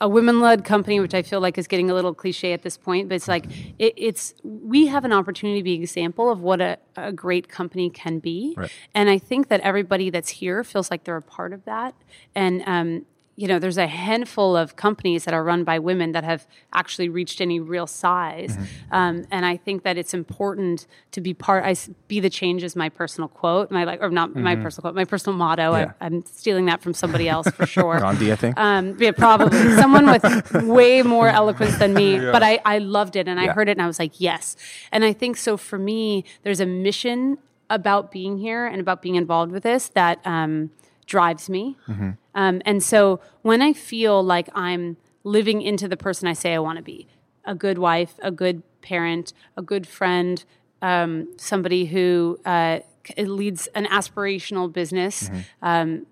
[0.00, 3.08] a women-led company, which I feel like is getting a little cliche at this point,
[3.08, 3.46] but it's like
[3.78, 7.48] it, it's we have an opportunity to be an example of what a, a great
[7.48, 8.70] company can be, Right.
[8.94, 11.94] and I think that everybody that's here feels like they're a part of that,
[12.34, 13.06] and um,
[13.36, 17.08] you know, there's a handful of companies that are run by women that have actually
[17.08, 18.56] reached any real size,
[18.90, 21.64] um, and I think that it's important to be part.
[21.64, 21.76] I,
[22.08, 25.04] be the change is my personal quote, my like, or not my personal quote, my
[25.04, 25.72] personal motto.
[25.72, 25.92] Yeah.
[26.00, 28.00] I, I'm stealing that from somebody else for sure.
[28.00, 28.58] Gandhi, I think.
[28.58, 32.16] Um, yeah, probably someone with way more eloquence than me.
[32.36, 34.56] But I, I loved it and I heard it and I was like, yes.
[34.92, 37.38] And I think so for me, there's a mission
[37.70, 40.70] about being here and about being involved with this that um,
[41.06, 41.76] drives me.
[41.88, 42.10] Mm-hmm.
[42.34, 46.58] Um, and so when I feel like I'm living into the person I say I
[46.58, 47.06] want to be,
[47.44, 50.44] a good wife, a good parent, a good friend,
[50.82, 52.80] um, somebody who uh,
[53.18, 55.40] leads an aspirational business, Mm-hmm.
[55.62, 56.06] um,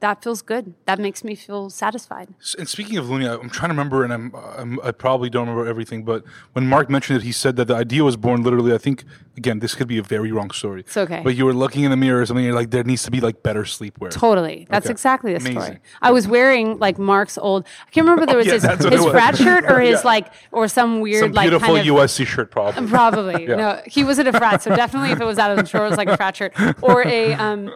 [0.00, 0.74] that feels good.
[0.86, 2.28] That makes me feel satisfied.
[2.58, 5.68] And speaking of Lunya, I'm trying to remember, and I'm, I'm I probably don't remember
[5.68, 8.72] everything, but when Marc mentioned it, he said that the idea was born literally.
[8.72, 9.04] I think
[9.36, 10.80] again, this could be a very wrong story.
[10.80, 11.20] It's okay.
[11.24, 12.44] But you were looking in the mirror or something.
[12.44, 14.10] You're like, there needs to be like better sleepwear.
[14.10, 14.66] Totally.
[14.70, 14.92] That's Okay.
[14.92, 15.56] exactly the story.
[15.56, 15.78] Amazing.
[16.02, 17.64] I was wearing like Marc's old.
[17.86, 20.06] I can't remember there was yeah, his, his frat shirt or his Yeah.
[20.06, 22.86] like or some weird Some like beautiful kind of USC shirt, probably.
[22.88, 23.46] Probably.
[23.48, 23.54] Yeah.
[23.56, 25.88] No, he was at a frat, so definitely if it was that, I'm sure it
[25.88, 27.74] was like a frat shirt or a um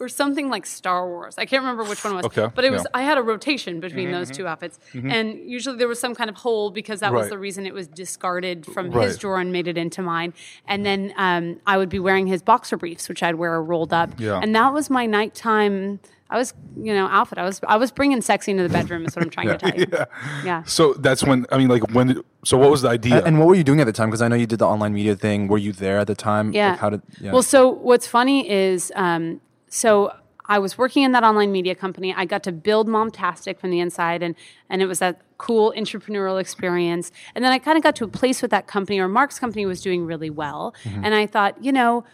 [0.00, 1.34] or something like Star Wars.
[1.38, 2.24] I can't remember which one it was.
[2.26, 2.90] Okay, But it was yeah.
[3.00, 4.78] I had a rotation between those two outfits.
[4.94, 7.88] And usually there was some kind of hole because that was the reason it was
[7.88, 9.06] discarded from Right.
[9.08, 10.34] his drawer and made it into mine.
[10.66, 14.10] And then um, I would be wearing his boxer briefs, which I'd wear rolled up.
[14.18, 14.40] Yeah.
[14.42, 17.38] And that was my nighttime I was, you know, outfit.
[17.38, 19.74] I was I was bringing sexy into the bedroom is what I'm trying to tell
[19.78, 19.86] you.
[19.90, 20.04] yeah.
[20.44, 20.62] Yeah.
[20.64, 22.08] So that's when I mean, like, when?
[22.08, 23.24] Did, so what was the idea?
[23.24, 24.10] And what were you doing at the time?
[24.10, 25.48] Because I know you did the online media thing.
[25.48, 26.52] Were you there at the time?
[26.52, 26.72] Yeah.
[26.72, 27.02] Like how did?
[27.18, 27.32] Yeah.
[27.32, 30.12] Well, so what's funny is, um, so
[30.46, 32.14] I was working in that online media company.
[32.16, 34.34] I got to build Momtastic from the inside, and
[34.70, 37.12] and it was that cool entrepreneurial experience.
[37.34, 39.66] And then I kind of got to a place with that company, or Marc's company
[39.66, 41.04] was doing really well, Mm-hmm.
[41.04, 42.04] and I thought, you know.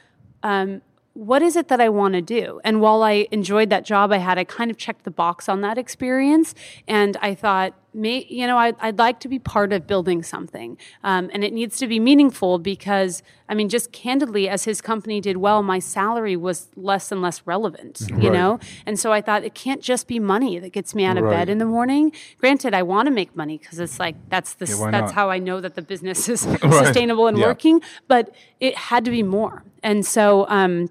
[0.43, 0.83] Um,
[1.15, 2.61] what is it that I want to do?
[2.65, 5.61] And while I enjoyed that job I had, I kind of checked the box on
[5.61, 6.57] that experience.
[6.89, 10.77] And I thought, may, you know, I'd, I'd like to be part of building something.
[11.03, 15.21] Um, and it needs to be meaningful because, I mean, just candidly, as his company
[15.21, 18.33] did well, my salary was less and less relevant, you Right.
[18.33, 18.59] know?
[18.87, 21.31] And so I thought, it can't just be money that gets me out of Right.
[21.31, 22.13] bed in the morning.
[22.39, 25.39] Granted, I want to make money because it's like, that's, the, why that's how I
[25.39, 27.47] know that the business is sustainable and Yeah.
[27.47, 29.63] working, but it had to be more.
[29.83, 30.89] And so, um,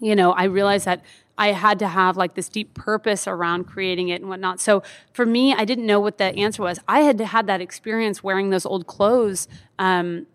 [0.00, 1.04] you know, I realized that
[1.38, 4.60] I had to have like this deep purpose around creating it and whatnot.
[4.60, 6.78] So for me, I didn't know what the answer was.
[6.86, 10.26] I had had that experience wearing those old clothes, um,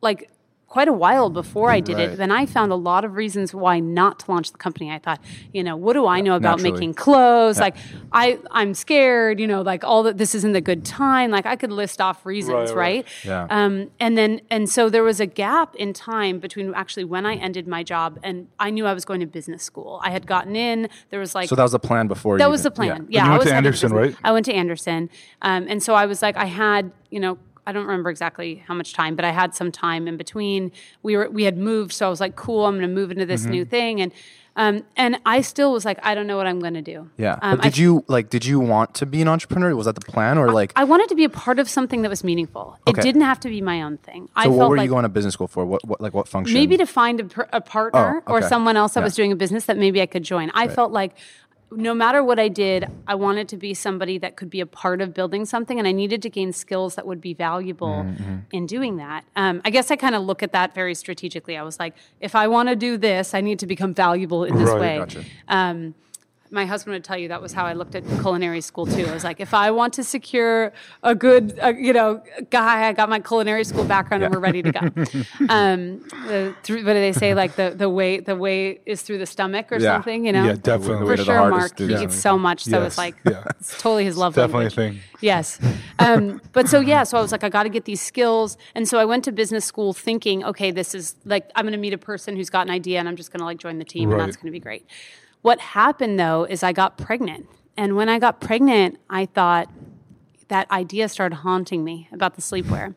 [0.00, 0.30] like
[0.72, 2.08] quite a while before I did Right.
[2.08, 2.16] it.
[2.16, 4.90] Then I found a lot of reasons why not to launch the company.
[4.90, 5.20] I thought,
[5.52, 6.72] you know, what do I know about Naturally.
[6.72, 7.58] making clothes?
[7.60, 7.76] Like
[8.10, 11.30] I, I'm scared, you know, like all that this isn't a good time.
[11.30, 13.06] Like I could list off reasons, Right, right?
[13.22, 13.46] Yeah.
[13.50, 17.34] Um, and then, and so there was a gap in time between actually when I
[17.34, 20.00] ended my job and I knew I was going to business school.
[20.02, 20.88] I had gotten in.
[21.10, 22.38] There was like so that was the plan before.
[22.38, 23.08] that was the plan.
[23.10, 23.24] Yeah.
[23.24, 24.16] Yeah, you I went to Anderson, right?
[24.24, 25.10] I went to Anderson,
[25.42, 28.74] um, and so I was like, I had you know I don't remember exactly how
[28.74, 30.72] much time, but I had some time in between.
[31.02, 33.26] We were we had moved, so I was like, cool, I'm going to move into
[33.26, 34.12] this new thing, and
[34.54, 37.08] um, and I still was like, I don't know what I'm going to do.
[37.16, 37.38] Yeah.
[37.40, 38.28] Um, but did I, you like?
[38.28, 39.74] Did you want to be an entrepreneur?
[39.74, 40.72] Was that the plan, or like?
[40.76, 42.78] I wanted to be a part of something that was meaningful.
[42.86, 44.28] It didn't have to be my own thing.
[44.36, 45.64] I so what felt were like you going to business school for?
[45.64, 46.52] What, what like what function?
[46.54, 49.04] maybe to find a, a partner Oh, or someone else that Yeah.
[49.04, 50.50] was doing a business that maybe I could join.
[50.52, 51.12] I felt like
[51.76, 55.00] no matter what I did, I wanted to be somebody that could be a part
[55.00, 58.36] of building something, and I needed to gain skills that would be valuable Mm-hmm.
[58.52, 59.24] in doing that.
[59.36, 61.56] Um, I guess I kind of look at that very strategically.
[61.56, 64.56] I was like, if I want to do this, I need to become valuable in
[64.56, 64.80] this Right.
[64.80, 64.98] way.
[64.98, 65.24] Gotcha.
[65.48, 65.94] Um,
[66.52, 69.06] my husband would tell you that was how I looked at culinary school too.
[69.06, 72.92] I was like, if I want to secure a good, uh, you know, guy, I
[72.92, 74.80] got my culinary school background and we're ready to go.
[75.48, 77.34] um, the, through, what do they say?
[77.34, 79.94] Like the, the way the way is through the stomach or Yeah.
[79.96, 80.44] something, you know?
[80.44, 81.16] Yeah, definitely.
[81.16, 81.78] For sure, Marc.
[81.78, 82.86] He eats so much, so Yes.
[82.88, 83.44] it's like Yeah.
[83.58, 84.74] it's totally his love Definitely a language.
[84.74, 85.00] thing.
[85.20, 85.58] Yes.
[85.98, 88.58] Um, but so, yeah, so I was like, I got to get these skills.
[88.74, 91.78] And so I went to business school thinking, okay, this is like, I'm going to
[91.78, 93.84] meet a person who's got an idea and I'm just going to like join the
[93.84, 94.84] team and that's going to be great.
[95.42, 97.48] What happened though is I got pregnant.
[97.76, 99.70] And when I got pregnant, I thought
[100.48, 102.94] that idea started haunting me about the sleepwear.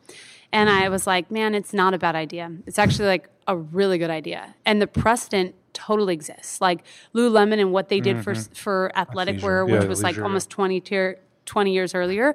[0.52, 2.50] And I was like, man, it's not a bad idea.
[2.66, 4.54] It's actually like a really good idea.
[4.64, 6.60] And the precedent totally exists.
[6.60, 8.54] Like Lululemon and what they did for mm-hmm.
[8.54, 10.26] for athletic wear, which Yeah, was like leisure, yeah.
[10.26, 12.34] almost 20 tier 20 years earlier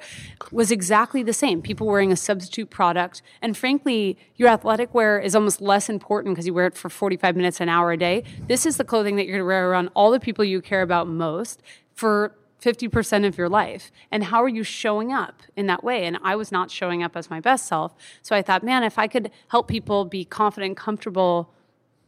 [0.51, 1.61] was exactly the same.
[1.61, 3.21] People wearing a substitute product.
[3.41, 7.35] And frankly, your athletic wear is almost less important because you wear it for 45
[7.35, 8.23] minutes, an hour a day.
[8.47, 10.81] This is the clothing that you're going to wear around all the people you care
[10.81, 11.61] about most
[11.93, 13.91] for 50% of your life.
[14.11, 16.05] And how are you showing up in that way?
[16.05, 17.93] And I was not showing up as my best self.
[18.21, 21.51] So I thought, man, if I could help people be confident comfortable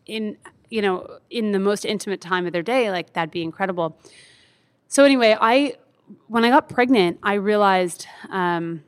[0.06, 0.38] in
[0.70, 3.98] you know in the most intimate time of their day like that'd be incredible
[4.88, 5.74] so anyway i
[6.28, 8.84] when i got pregnant i realized um,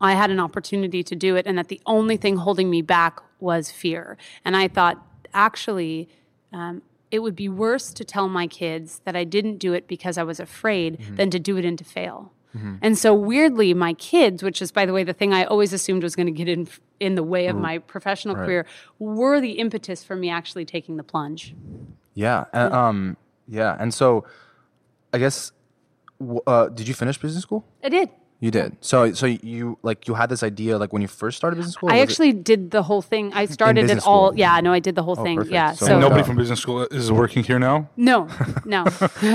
[0.00, 3.20] i had an opportunity to do it and that the only thing holding me back
[3.40, 5.04] was fear and i thought
[5.34, 6.08] actually
[6.52, 10.18] um, it would be worse to tell my kids that i didn't do it because
[10.18, 12.32] i was afraid than to do it and to fail
[12.82, 16.02] and so weirdly my kids which is by the way the thing i always assumed
[16.02, 16.66] was going to get in
[16.98, 18.66] in the way of my professional career
[18.98, 21.54] were the impetus for me actually taking the plunge
[22.14, 22.44] Yeah.
[22.52, 23.16] And, um.
[23.46, 23.76] Yeah.
[23.78, 24.24] And so,
[25.12, 25.52] I guess,
[26.46, 27.64] uh, did you finish business school?
[27.82, 28.08] i did
[28.42, 28.70] You did.
[28.80, 31.90] So, so you like you had this idea like when you first started business school.
[31.90, 33.24] I was it- actually did the whole thing.
[33.40, 34.28] I started it all.
[34.32, 34.38] school?
[34.44, 35.36] Yeah, no, I did the whole thing.
[35.36, 35.52] perfect.
[35.52, 35.72] Yeah.
[35.76, 37.76] So- So, Nobody Uh, from business school is working here now,
[38.10, 38.16] no,
[38.74, 38.80] no,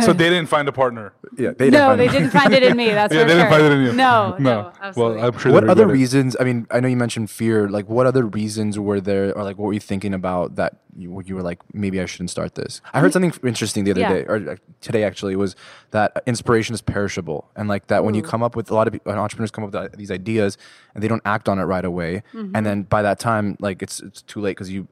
[0.05, 1.05] so they didn't find a partner.
[1.37, 1.51] yeah.
[1.59, 2.87] They no, find they didn't find it in me.
[2.99, 3.93] That's Yeah, for they didn't find it in you.
[3.93, 4.13] No,
[4.49, 5.17] no, absolutely.
[5.21, 5.51] Well, I'm sure.
[5.55, 6.01] What other regret it.
[6.01, 6.29] reasons?
[6.41, 7.57] I mean, I know you mentioned fear.
[7.77, 11.21] Like, what other reasons were there, or like, what were you thinking about that you,
[11.25, 12.81] you were like, maybe I shouldn't start this?
[12.93, 14.13] I heard something interesting the other Yeah.
[14.13, 15.55] day, or uh, today actually, was
[15.91, 18.99] that inspiration is perishable, and like that when you come up with a lot of
[19.05, 20.57] entrepreneurs come up with these ideas
[20.93, 22.55] and they don't act on it right away, Mm-hmm.
[22.55, 24.87] and then by that time, like it's it's too late because you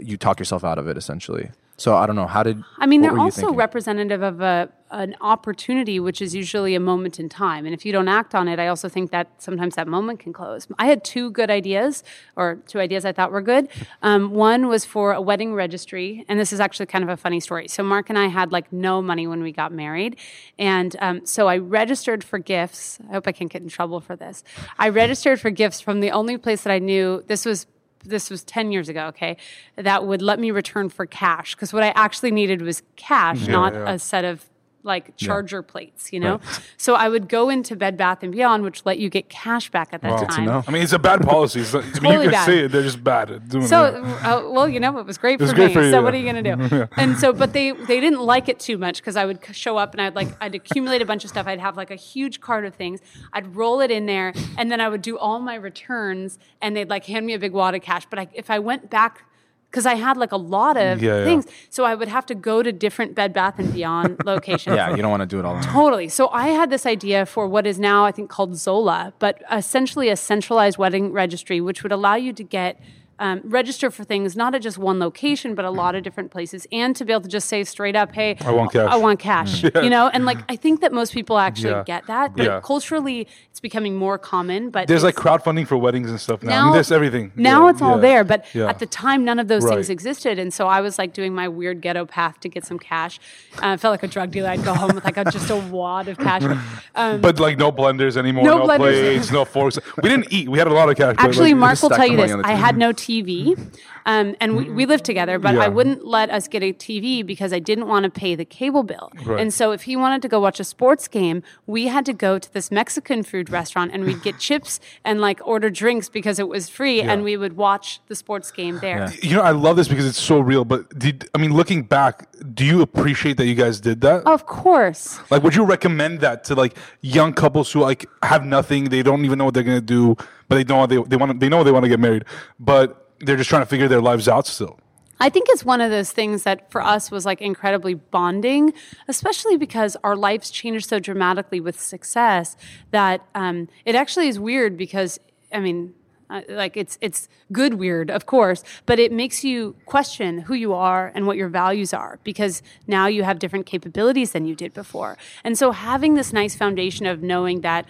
[0.00, 1.50] you talk yourself out of it essentially.
[1.78, 2.62] So I don't know how did.
[2.78, 7.28] I mean, they're also representative of a an opportunity, which is usually a moment in
[7.28, 7.66] time.
[7.66, 10.32] And if you don't act on it, I also think that sometimes that moment can
[10.32, 10.66] close.
[10.78, 12.02] I had two good ideas,
[12.36, 13.68] or two ideas I thought were good.
[14.02, 17.38] Um, one was for a wedding registry, and this is actually kind of a funny
[17.38, 17.68] story.
[17.68, 20.16] So Marc and I had like no money when we got married,
[20.58, 22.98] and um, so I registered for gifts.
[23.08, 24.42] I hope I can't get in trouble for this.
[24.78, 27.22] I registered for gifts from the only place that I knew.
[27.26, 27.66] This was
[28.08, 29.36] this was 10 years ago, okay,
[29.76, 31.54] that would let me return for cash.
[31.54, 33.92] Because what I actually needed was cash, not yeah.
[33.92, 34.48] a set of
[34.84, 36.40] like charger plates, you know?
[36.76, 39.88] So I would go into Bed Bath and Beyond, which let you get cash back
[39.92, 40.24] at that Wow.
[40.24, 40.44] Time.
[40.46, 40.64] know.
[40.66, 41.60] I mean, it's a bad policy.
[41.60, 42.46] It's not- I mean, Totally you can bad.
[42.46, 43.94] say it; they're just bad at doing So, it.
[44.24, 45.74] uh, well, you know, it was great was for great me.
[45.74, 46.02] for you, so, yeah.
[46.02, 46.88] what are you going to do?
[46.96, 49.92] And so, but they they didn't like it too much because I would show up
[49.92, 51.46] and I'd like I'd accumulate a bunch of stuff.
[51.46, 53.00] I'd have like a huge cart of things.
[53.32, 56.88] I'd roll it in there, and then I would do all my returns, and they'd
[56.88, 58.06] like hand me a big wad of cash.
[58.08, 59.24] But I, if I went back.
[59.70, 61.24] Because I had like a lot of Yeah, yeah.
[61.24, 64.74] things, so I would have to go to different Bed Bath and Beyond locations.
[64.76, 65.52] Yeah, you don't want to do it all.
[65.52, 65.62] alone.
[65.62, 66.08] Totally.
[66.08, 70.08] So I had this idea for what is now, I think, called Zola, but essentially
[70.08, 72.80] a centralized wedding registry, which would allow you to get
[73.18, 76.66] um, register for things not at just one location, but a lot of different places,
[76.72, 79.18] and to be able to just say straight up, "Hey, I want cash." I want
[79.20, 81.84] cash." You know, and like I think that most people actually Yeah.
[81.84, 82.60] get that, but Yeah.
[82.62, 84.70] culturally, it's becoming more common.
[84.70, 86.60] But There's like crowdfunding for weddings and stuff now.
[86.60, 87.32] I mean, there's everything.
[87.36, 88.68] now Yeah, it's all yeah, there, but yeah.
[88.68, 91.48] at the time, none of those things existed, and so I was like doing my
[91.48, 93.18] weird ghetto path to get some cash.
[93.62, 94.50] Uh, I felt like a drug dealer.
[94.50, 96.42] I'd go home with like a, just a wad of cash.
[96.94, 98.78] Um, But like no blenders anymore, No no, blenders.
[98.78, 99.78] plates, no forks.
[100.02, 100.48] We didn't eat.
[100.48, 101.14] We had a lot of cash.
[101.18, 102.32] Actually, like, Marc will tell you this.
[102.44, 103.58] I had no TV,
[104.06, 105.62] um, and we, we lived together, but Yeah.
[105.62, 108.82] I wouldn't let us get a TV because I didn't want to pay the cable
[108.82, 109.10] bill.
[109.24, 109.40] Right.
[109.40, 112.38] And so if he wanted to go watch a sports game, we had to go
[112.38, 116.48] to this Mexican food restaurant and we'd get chips and like order drinks because it
[116.48, 119.10] was free, and we would watch the sports game there.
[119.22, 120.64] You know, I love this because it's so real.
[120.64, 124.26] But did I mean, looking back, do you appreciate that you guys did that?
[124.26, 125.18] Of course.
[125.30, 128.84] Like, would you recommend that to like young couples who like have nothing?
[128.90, 130.16] They don't even know what they're gonna do,
[130.48, 132.24] but they know they they want they know they want to get married,
[132.58, 134.78] but they're just trying to figure their lives out still.
[135.20, 138.72] I think it's one of those things that for us was like incredibly bonding,
[139.08, 142.56] especially because our lives changed so dramatically with success
[142.92, 145.18] that um, it actually is weird because,
[145.52, 145.94] I mean,
[146.30, 150.74] uh, like it's it's good weird of course but it makes you question who you
[150.74, 154.74] are and what your values are because now you have different capabilities than you did
[154.74, 157.86] before and so having this nice foundation of knowing that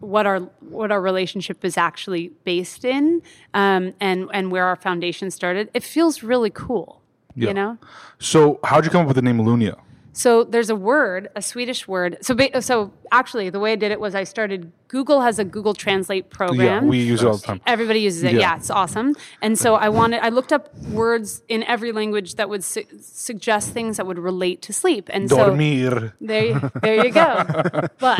[0.00, 3.22] what our what our relationship is actually based in
[3.54, 7.00] um, and and where our foundation started it feels really cool
[7.34, 7.48] Yeah.
[7.48, 7.78] you know
[8.18, 9.76] So, how'd you come up with the name Lunya?
[10.12, 12.18] So there's a word, a Swedish word.
[12.20, 14.72] So ba- so actually, the way I did it was I started.
[14.88, 16.84] Google has a Google Translate program.
[16.84, 17.60] Yeah, we use it all the time.
[17.66, 18.32] Everybody uses it.
[18.32, 18.40] Yeah.
[18.40, 18.56] Yeah.
[18.56, 19.14] it's awesome.
[19.40, 20.20] And so I wanted.
[20.24, 24.62] I looked up words in every language that would su- suggest things that would relate
[24.62, 25.08] to sleep.
[25.12, 26.14] And so Dormir.
[26.20, 27.44] there, you- there you go.
[27.98, 28.18] but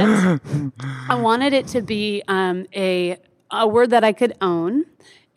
[1.09, 3.17] I wanted it to be um, a
[3.51, 4.85] a word that I could own,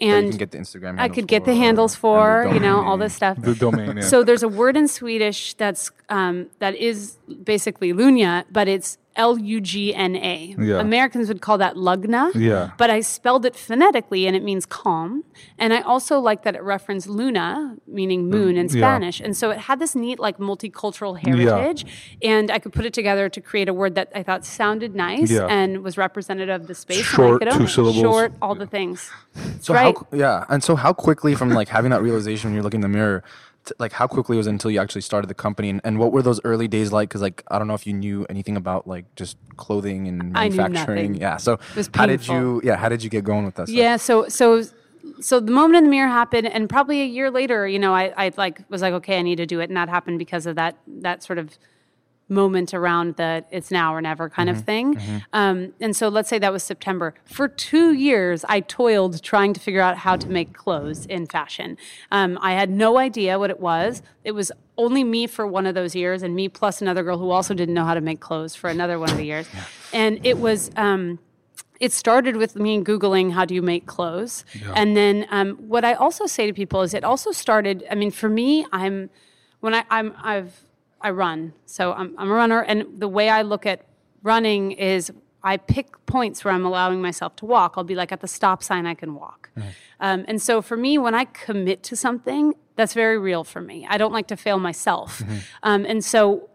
[0.03, 0.99] That you and can get the Instagram.
[0.99, 3.37] I could get the handles for, the you know, all this stuff.
[3.39, 3.97] The domain.
[3.97, 4.03] Yeah.
[4.03, 9.37] So there's a word in Swedish that's um, that is basically lunya, but it's L
[9.37, 10.55] U G N A.
[10.57, 10.79] Yeah.
[10.79, 12.33] Americans would call that lugna.
[12.33, 12.71] Yeah.
[12.77, 15.23] But I spelled it phonetically, and it means calm.
[15.57, 18.81] And I also like that it referenced luna, meaning moon in mm, yeah.
[18.81, 19.19] Spanish.
[19.19, 21.85] And so it had this neat like multicultural heritage,
[22.21, 25.29] and I could put it together to create a word that I thought sounded nice
[25.29, 25.47] Yeah.
[25.47, 26.97] and was representative of the space.
[26.97, 28.01] and I Short, could own oh, two syllables.
[28.01, 29.11] Short, all the things.
[29.61, 29.95] So right.
[29.95, 32.91] how yeah, and so how quickly from like having that realization when you're looking in
[32.91, 33.23] the mirror,
[33.79, 36.21] like how quickly was it until you actually started the company, and, and what were
[36.21, 37.09] those early days like?
[37.09, 40.47] Because like I don't know if you knew anything about like just clothing and I
[40.47, 41.15] knew manufacturing.
[41.15, 41.37] Yeah.
[41.37, 41.59] So
[41.93, 43.67] how did you yeah how did you get going with that?
[43.67, 43.75] Stuff?
[43.75, 44.63] Yeah, so so
[45.19, 48.13] so the moment in the mirror happened, and probably a year later, you know, I,
[48.17, 50.55] I like was like, okay, I need to do it, and that happened because of
[50.55, 51.57] that that sort of
[52.29, 54.59] moment around the it's now or never kind Mm-hmm.
[54.59, 55.23] of thing.
[55.33, 57.13] Um, and so let's say that was September.
[57.25, 61.77] For two years, I toiled trying to figure out how to make clothes in fashion.
[62.11, 64.01] Um, I had no idea what it was.
[64.23, 67.29] It was only me for one of those years, and me plus another girl who
[67.29, 69.47] also didn't know how to make clothes for another one of the years.
[69.91, 70.71] And it was.
[70.75, 71.19] Um,
[71.79, 74.45] it started with me googling how do you make clothes
[74.75, 78.09] and then um, what i also say to people is it also started i mean
[78.11, 79.09] for me i'm
[79.59, 80.61] when I, i'm i've
[81.03, 81.53] i run.
[81.65, 83.81] So I'm, I'm a runner and the way i look at
[84.23, 85.11] running is
[85.43, 87.73] i pick points where i'm allowing myself to walk.
[87.77, 89.49] I'll be like at the stop sign i can walk.
[89.99, 93.85] Um, and so for me when i commit to something that's very real for me.
[93.87, 95.21] I don't like to fail myself.
[95.61, 96.49] Um, and so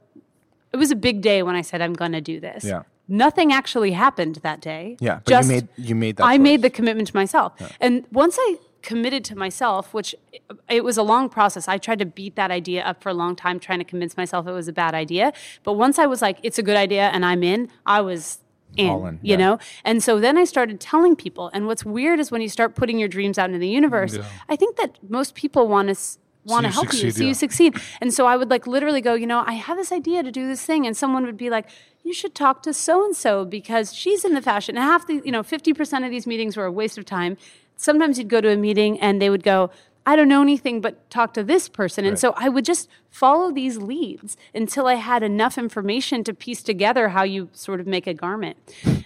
[0.72, 2.64] it was a big day when i said i'm going to do this.
[2.64, 2.82] Yeah.
[3.07, 4.96] nothing actually happened that day.
[5.01, 8.36] Yeah, but you made- you made that I made the commitment to myself, and once
[8.46, 10.14] I committed to myself, which
[10.50, 11.68] uh, it was a long process.
[11.68, 14.46] I tried to beat that idea up for a long time, trying to convince myself
[14.46, 15.32] it was a bad idea.
[15.62, 18.38] But once I was like, "It's a good idea," and I'm in, I was
[18.76, 18.90] in.
[18.90, 19.36] In, you yeah.
[19.36, 21.50] know, and so then I started telling people.
[21.52, 24.18] And what's weird is when you start putting your dreams out into the universe.
[24.48, 25.96] I think that most people want to.
[26.44, 27.28] Want to you help you, succeed, see yeah.
[27.28, 27.76] you succeed.
[28.00, 30.48] And so I would like literally go, you know, I have this idea to do
[30.48, 31.68] this thing, and someone would be like,
[32.02, 34.76] you should talk to so and so because she's in the fashion.
[34.76, 37.36] And half the, you know, fifty percent of these meetings were a waste of time.
[37.78, 39.70] Sometimes you'd go to a meeting and they would go,
[40.04, 42.04] I don't know anything but talk to this person.
[42.04, 46.62] And so I would just follow these leads until I had enough information to piece
[46.62, 48.56] together how you sort of make a garment.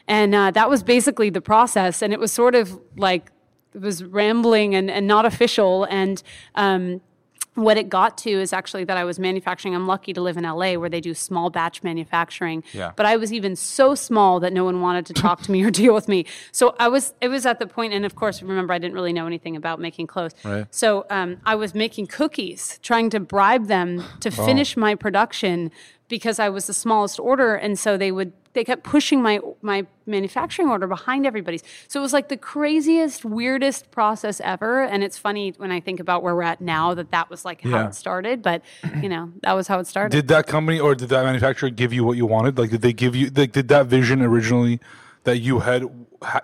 [0.07, 2.03] And uh, that was basically the process.
[2.03, 3.33] And it was sort of like,
[3.75, 5.85] it was rambling and, and not official.
[5.91, 6.23] And
[6.55, 7.01] um,
[7.55, 9.75] what it got to is actually that I was manufacturing.
[9.75, 12.65] I'm lucky to live in LA where they do small batch manufacturing.
[12.73, 12.93] Yeah.
[12.97, 15.71] But I was even so small that no one wanted to talk to me or
[15.83, 16.25] deal with me.
[16.51, 19.13] So I was, it was at the point, and of course, remember, I didn't really
[19.13, 20.33] know anything about making clothes.
[20.45, 20.67] Right.
[20.71, 25.71] So um, I was making cookies, trying to bribe them to finish my production
[26.13, 29.87] because I was the smallest order, and so they would they kept pushing my my
[30.05, 31.63] manufacturing order behind everybody's.
[31.89, 34.83] So it was like the craziest, weirdest process ever.
[34.83, 37.63] And it's funny when I think about where we're at now that that was like
[37.63, 38.43] how it started.
[38.43, 38.61] But
[39.03, 40.13] you know, that was how it started.
[40.15, 42.59] Did that company or did that manufacturer give you what you wanted?
[42.59, 43.31] Like, did they give you?
[43.35, 44.81] Like, did that vision originally
[45.25, 45.89] that you had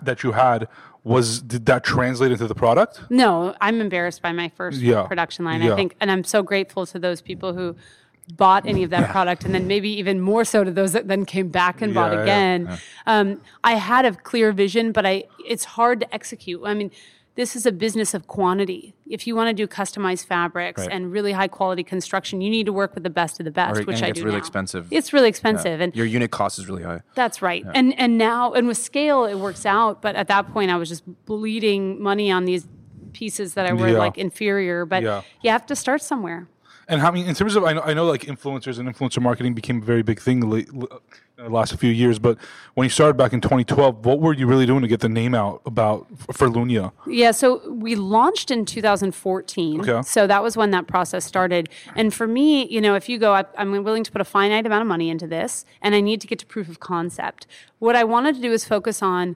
[0.01, 0.67] that you had
[1.03, 3.01] was did that translate into the product?
[3.11, 5.03] No, I'm embarrassed by my first Yeah.
[5.03, 5.61] production line.
[5.61, 5.73] Yeah.
[5.73, 7.75] I think, and I'm so grateful to those people who
[8.35, 11.25] bought any of that product, and then maybe even more so to those that then
[11.25, 12.79] came back and bought Yeah, yeah, again.
[13.07, 16.61] Um, I had a clear vision, but I it's hard to execute.
[16.65, 16.91] I mean,
[17.35, 18.93] this is a business of quantity.
[19.07, 20.89] If you want to do customized fabrics Right.
[20.91, 23.79] and really high quality construction, you need to work with the best of the best,
[23.79, 24.39] Or which I do really now.
[24.39, 24.87] expensive.
[24.91, 27.01] It's really expensive, and Your unit cost is really high.
[27.15, 27.65] that's right.
[27.73, 30.89] And and now and with scale it works out, but at that point I was
[30.89, 32.67] just bleeding money on these
[33.13, 33.97] pieces that I were Yeah.
[33.97, 34.85] like inferior.
[34.85, 35.21] But Yeah.
[35.41, 36.47] you have to start somewhere.
[36.89, 39.21] And how I mean, in terms of, I know, I know like influencers and influencer
[39.21, 40.87] marketing became a very big thing late, in
[41.37, 42.17] the last few years.
[42.17, 42.39] But
[42.73, 45.35] when you started back in 2012, what were you really doing to get the name
[45.35, 46.91] out about for Lunya?
[47.05, 49.81] Yeah, so we launched in 2014.
[49.81, 50.01] Okay.
[50.01, 51.69] So that was when that process started.
[51.95, 54.65] And for me, you know, if you go, I, I'm willing to put a finite
[54.65, 57.45] amount of money into this, and I need to get to proof of concept.
[57.77, 59.35] What I wanted to do is focus on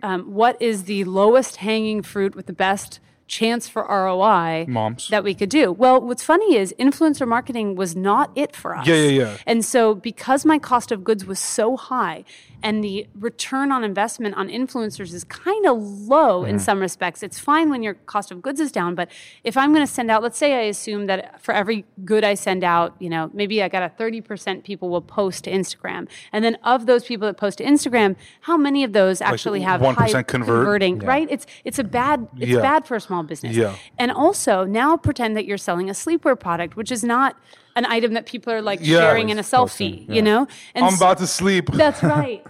[0.00, 5.08] um, what is the lowest hanging fruit with the best chance for ROI Moms.
[5.08, 5.72] that we could do.
[5.72, 8.86] Well, what's funny is influencer marketing was not it for us.
[8.86, 9.36] Yeah, yeah, yeah.
[9.46, 12.24] And so because my cost of goods was so high
[12.64, 17.38] and the return on investment on influencers is kind of low in some respects, it's
[17.38, 19.08] fine when your cost of goods is down, but
[19.44, 22.34] if I'm going to send out, let's say I assume that for every good I
[22.34, 26.08] send out, you know, maybe I got a 30% people will post to Instagram.
[26.32, 29.80] And then of those people that post to Instagram, how many of those actually have
[29.82, 30.64] 1% high convert?
[30.64, 31.28] converting, right?
[31.30, 32.62] It's it's a bad it's Yeah.
[32.62, 33.54] bad for a small business.
[33.54, 33.74] Yeah.
[33.98, 37.36] And also now pretend that you're selling a sleepwear product, which is not
[37.76, 38.98] an item that people are like Yeah.
[39.00, 40.14] sharing in a selfie, Posting, yeah.
[40.14, 40.46] you know?
[40.74, 41.70] And I'm about to sleep.
[41.72, 42.44] that's right.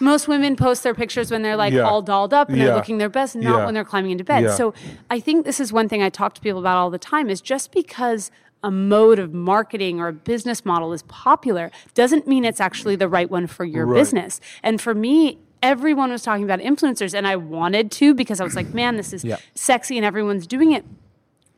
[0.00, 1.80] Most women post their pictures when they're like Yeah.
[1.80, 4.50] all dolled up and they're looking their best, not when they're climbing into bed.
[4.52, 4.72] So
[5.10, 7.40] I think this is one thing I talk to people about all the time is
[7.40, 8.30] just because
[8.62, 13.08] a mode of marketing or a business model is popular doesn't mean it's actually the
[13.08, 13.98] right one for your Right.
[14.00, 14.40] business.
[14.64, 18.54] And for me, everyone was talking about influencers and I wanted to because I was
[18.56, 19.36] like, man, this is Yeah.
[19.54, 20.84] sexy and everyone's doing it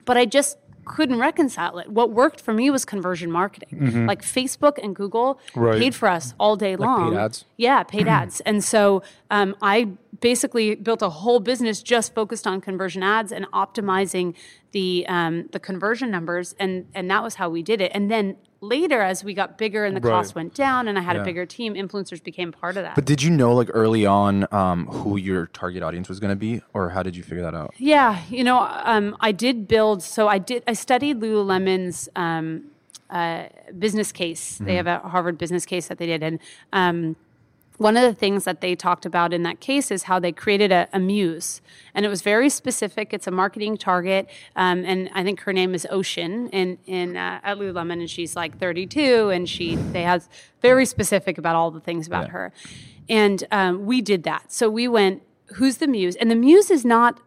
[0.07, 0.57] but I just
[0.97, 1.89] couldn't reconcile it.
[1.89, 4.07] What worked for me was conversion marketing.
[4.07, 5.61] Like Facebook and Google Mm-hmm.
[5.61, 5.79] Right.
[5.79, 7.17] paid for us all day long.
[7.17, 7.45] ads?
[7.57, 8.41] Yeah, paid ads.
[8.43, 9.77] And so um, I
[10.21, 14.35] basically built a whole business just focused on conversion ads and optimizing
[14.73, 17.91] the um, the conversion numbers, and and that was how we did it.
[17.95, 20.13] And then later, as we got bigger and the Right.
[20.13, 21.23] cost went down, and I had Yeah.
[21.23, 22.95] a bigger team, influencers became part of that.
[22.95, 26.37] But did you know like early on um, who your target audience was going to
[26.37, 27.75] be, or how did you figure that out?
[27.79, 30.03] Yeah, you know, um, I did build.
[30.03, 30.63] So I did.
[30.67, 32.65] I studied Lululemon's um,
[33.09, 33.45] uh,
[33.79, 34.59] business case.
[34.59, 36.39] They have a Harvard business case that they did, and
[36.73, 37.17] um,
[37.81, 40.71] one of the things that they talked about in that case is how they created
[40.71, 41.63] a, a muse,
[41.95, 43.15] and it was very specific.
[43.15, 47.41] It's a marketing target, um, and I think her name is Ocean in in uh,
[47.43, 50.29] at Lululemon, and she's like 32, and she they has
[50.61, 52.33] very specific about all the things about Yeah.
[52.33, 52.53] her,
[53.09, 54.53] and um, we did that.
[54.53, 55.23] So we went,
[55.55, 57.19] who's the muse, and the muse is not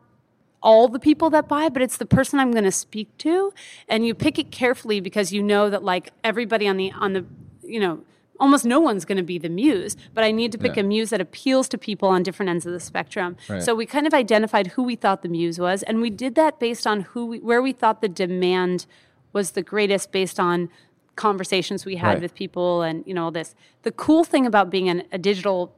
[0.62, 3.54] all the people that buy, but it's the person I'm going to speak to,
[3.90, 7.26] and you pick it carefully because you know that like everybody on the on the
[7.64, 8.04] you know
[8.40, 10.82] almost no one's going to be the muse, but I need to pick Yeah.
[10.84, 13.36] a muse that appeals to people on different ends of the spectrum.
[13.48, 13.62] Right.
[13.62, 16.60] So we kind of identified who we thought the muse was, and we did that
[16.60, 18.86] based on who we, where we thought the demand
[19.34, 20.70] was the greatest based on
[21.16, 22.22] conversations we had Right.
[22.24, 23.54] with people and you know all this.
[23.84, 25.76] The cool thing about being an, a digital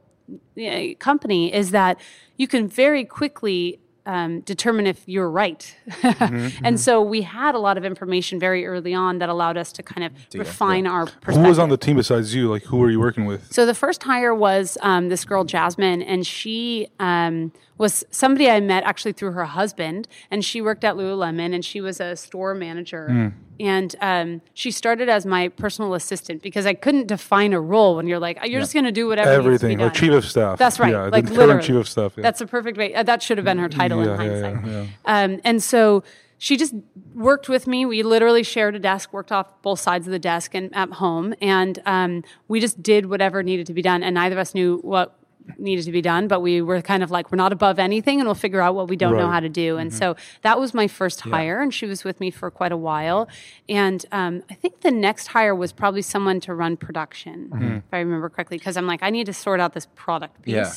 [0.98, 1.98] company is that
[2.36, 5.74] you can very quickly um, determine if you're right.
[6.02, 9.82] and so we had a lot of information very early on that allowed us to
[9.82, 11.42] kind of refine our perspective.
[11.42, 12.48] Who was on the team besides you?
[12.48, 13.52] Like, who were you working with?
[13.52, 18.60] So the first hire was um, this girl Jasmine, and she um, was somebody I
[18.60, 22.54] met actually through her husband, and she worked at Lululemon, and she was a store
[22.54, 23.08] manager.
[23.08, 23.28] Hmm.
[23.58, 28.06] And um, she started as my personal assistant because I couldn't define a role when
[28.06, 30.26] you're like, you're just going to do whatever needs to be Everything, like chief of
[30.26, 30.58] staff.
[30.58, 30.92] That's right.
[30.92, 32.12] Yeah, like the current chief of staff.
[32.16, 32.22] Yeah.
[32.22, 32.94] That's a perfect way.
[32.94, 34.66] uh, that should have been her title Yeah, in hindsight.
[34.66, 36.02] yeah, Um, and so
[36.38, 36.74] she just
[37.14, 37.86] worked with me.
[37.86, 41.34] We literally shared a desk, worked off both sides of the desk and at home,
[41.40, 44.02] and um, we just did whatever needed to be done.
[44.02, 45.16] And neither of us knew what
[45.58, 48.26] needed to be done, but we were kind of like, we're not above anything, and
[48.26, 49.22] we'll figure out what we don't know Right.
[49.26, 49.32] Mm-hmm.
[49.32, 49.76] how to do.
[49.78, 52.76] And so that was my first hire, and she was with me for quite a
[52.76, 53.28] while.
[53.68, 57.76] And um, I think the next hire was probably someone to run production, Mm-hmm.
[57.76, 60.54] if I remember correctly, because I'm like, I need to sort out this product piece.
[60.54, 60.72] Yeah.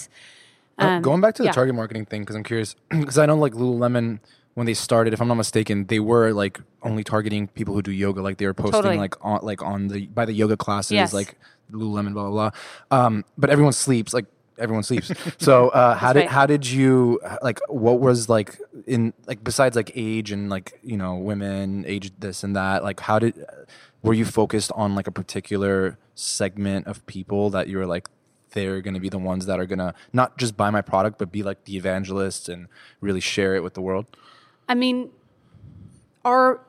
[0.79, 1.53] Uh, going back to the yeah.
[1.53, 4.19] target marketing thing, because I'm curious, because I know like Lululemon
[4.55, 7.91] when they started, if I'm not mistaken, they were like only targeting people who do
[7.91, 8.21] yoga.
[8.21, 8.97] Like they were posting Totally.
[8.97, 11.13] like on like on the by the yoga classes, Yes.
[11.13, 11.35] like
[11.71, 12.51] Lululemon, blah blah
[12.91, 13.05] blah.
[13.05, 14.25] Um, but everyone sleeps like
[14.57, 15.11] everyone sleeps.
[15.37, 16.29] so uh, how did right.
[16.29, 20.97] how did you like what was like in like besides like age and like you
[20.97, 23.45] know women age this and that like how did
[24.01, 28.09] were you focused on like a particular segment of people that you were like
[28.51, 31.17] they're going to be the ones that are going to not just buy my product
[31.17, 32.67] but be like the evangelists and
[33.01, 34.05] really share it with the world?
[34.67, 35.09] I mean,
[36.23, 36.61] our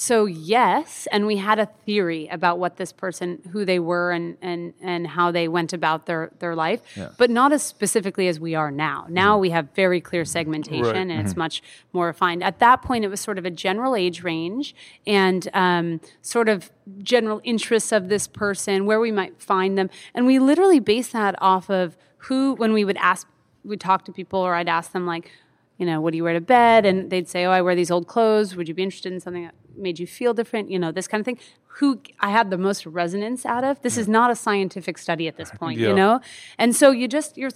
[0.00, 4.36] so yes, and we had a theory about what this person, who they were, and
[4.40, 6.80] and and how they went about their their life,
[7.16, 9.06] but not as specifically as we are now.
[9.08, 10.96] Now we have very clear segmentation, Right.
[10.96, 12.44] and it's much more refined.
[12.44, 14.72] At that point, it was sort of a general age range
[15.04, 16.70] and um, sort of
[17.02, 21.34] general interests of this person, where we might find them, and we literally based that
[21.42, 21.96] off of
[22.28, 23.26] who, when we would ask,
[23.64, 25.32] we'd talk to people, or I'd ask them like
[25.78, 26.84] you know, what do you wear to bed?
[26.84, 28.56] And they'd say, oh, I wear these old clothes.
[28.56, 30.70] Would you be interested in something that made you feel different?
[30.70, 31.38] You know, this kind of thing.
[31.78, 33.80] Who I had the most resonance out of.
[33.82, 35.88] This is not a scientific study at this point, Yeah.
[35.88, 36.20] you know?
[36.58, 37.52] And so you just, you're,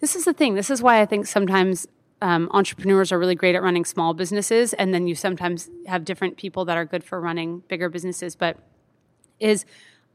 [0.00, 0.54] this is the thing.
[0.54, 1.86] This is why I think sometimes
[2.22, 4.72] um, entrepreneurs are really great at running small businesses.
[4.72, 8.34] And then you sometimes have different people that are good for running bigger businesses.
[8.34, 8.56] But
[9.38, 9.66] is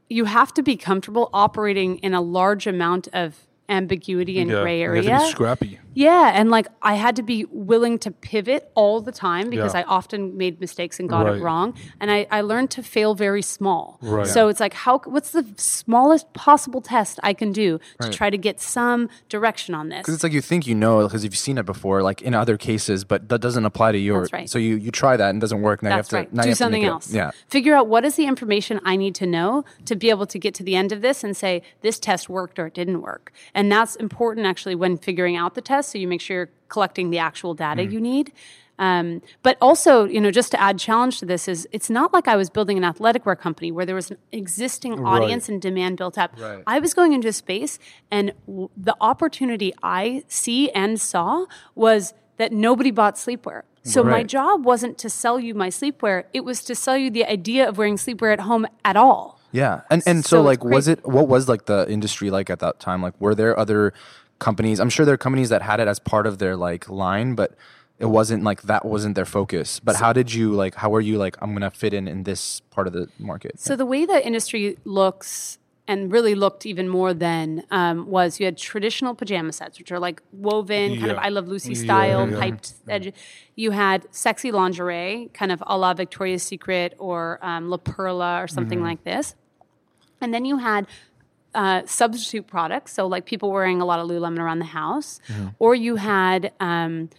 [0.08, 4.62] you have to be comfortable operating in a large amount of ambiguity and Yeah.
[4.62, 5.10] gray You area.
[5.10, 5.78] have to be scrappy.
[5.92, 9.80] Yeah, and like I had to be willing to pivot all the time because Yeah.
[9.80, 11.36] I often made mistakes and got Right.
[11.36, 13.98] it wrong, and I, I learned to fail very small.
[14.00, 14.26] Right.
[14.26, 15.00] So it's like, how?
[15.04, 18.12] What's the smallest possible test I can do to Right.
[18.12, 19.98] try to get some direction on this?
[20.00, 22.56] Because it's like you think you know because you've seen it before, like in other
[22.56, 24.20] cases, but that doesn't apply to your.
[24.20, 24.50] That's right.
[24.50, 25.82] So you you try that and it doesn't work.
[25.82, 26.34] Now That's you have to right.
[26.34, 27.12] now Do have to something make it- else.
[27.12, 27.30] yeah.
[27.48, 30.54] Figure out what is the information I need to know to be able to get
[30.54, 33.32] to the end of this and say this test worked or it didn't work.
[33.54, 35.90] And that's important actually when figuring out the test.
[35.90, 37.90] So you make sure you're collecting the actual data Mm.
[37.92, 38.32] you need.
[38.78, 42.26] Um, but also, you know, just to add challenge to this is it's not like
[42.28, 45.98] I was building an athletic wear company where there was an existing audience and demand
[45.98, 46.32] built up.
[46.40, 46.62] Right.
[46.66, 47.78] I was going into a space
[48.10, 51.44] and w- the opportunity I see and saw
[51.74, 53.62] was that nobody bought sleepwear.
[53.82, 57.24] So my job wasn't to sell you my sleepwear; it was to sell you the
[57.24, 59.39] idea of wearing sleepwear at home at all.
[59.52, 62.58] Yeah, and and so, So like, was it what was like the industry like at
[62.60, 63.02] that time?
[63.02, 63.92] Like, were there other
[64.38, 64.80] companies?
[64.80, 67.54] I'm sure there are companies that had it as part of their like line, but
[67.98, 69.80] it wasn't like that wasn't their focus.
[69.80, 70.74] But how did you like?
[70.76, 71.36] How were you like?
[71.42, 73.58] I'm gonna fit in in this part of the market.
[73.60, 78.44] So the way the industry looks and really looked even more then um, was you
[78.46, 82.38] had traditional pajama sets, which are like woven, kind of I Love Lucy style, yeah.
[82.38, 83.12] piped edge.
[83.56, 88.46] You had sexy lingerie, kind of a la Victoria's Secret or um, La Perla or
[88.46, 88.86] something Mm-hmm.
[88.86, 89.34] like this.
[90.20, 90.86] And then you had
[91.54, 95.48] uh, substitute products, so like people wearing a lot of Lululemon around the house, Mm-hmm.
[95.58, 97.10] or you had um,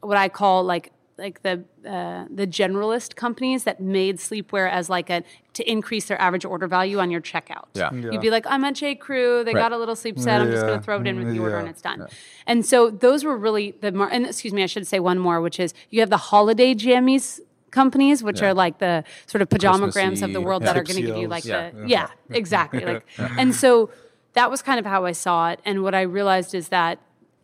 [0.00, 5.10] what I call like like the uh, the generalist companies that made sleepwear as like
[5.10, 7.66] a to increase their average order value on your checkout.
[7.74, 7.90] Yeah.
[7.92, 8.10] Yeah.
[8.10, 9.44] You'd be like, I'm at J Crew.
[9.44, 9.60] They Right.
[9.60, 10.40] got a little sleep set.
[10.40, 12.08] I'm just going to throw it in with the order and it's done.
[12.48, 15.40] And so those were really the mar- and excuse me, I should say one more,
[15.40, 17.38] which is you have the holiday jammies
[17.74, 18.48] companies, which Yeah.
[18.48, 20.66] are like the sort of pajamagrams of the world yeah.
[20.72, 21.70] that are going to give you like Yeah.
[21.70, 23.04] the yeah, exactly like
[23.40, 23.90] and so
[24.38, 26.94] that was kind of how I saw it and what I realized is that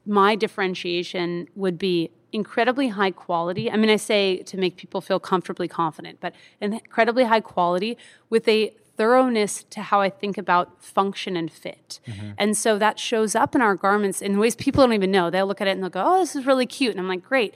[0.07, 3.65] my differentiation would be incredibly high quality.
[3.71, 7.93] I mean I say to make people feel comfortably confident, but incredibly high quality
[8.35, 12.01] with a thoroughness to how I think about function and fit.
[12.37, 15.31] And so that shows up in our garments in ways people don't even know.
[15.31, 17.25] They'll look at it and they'll go, "Oh, this is really cute." And I'm like,
[17.33, 17.55] "Great."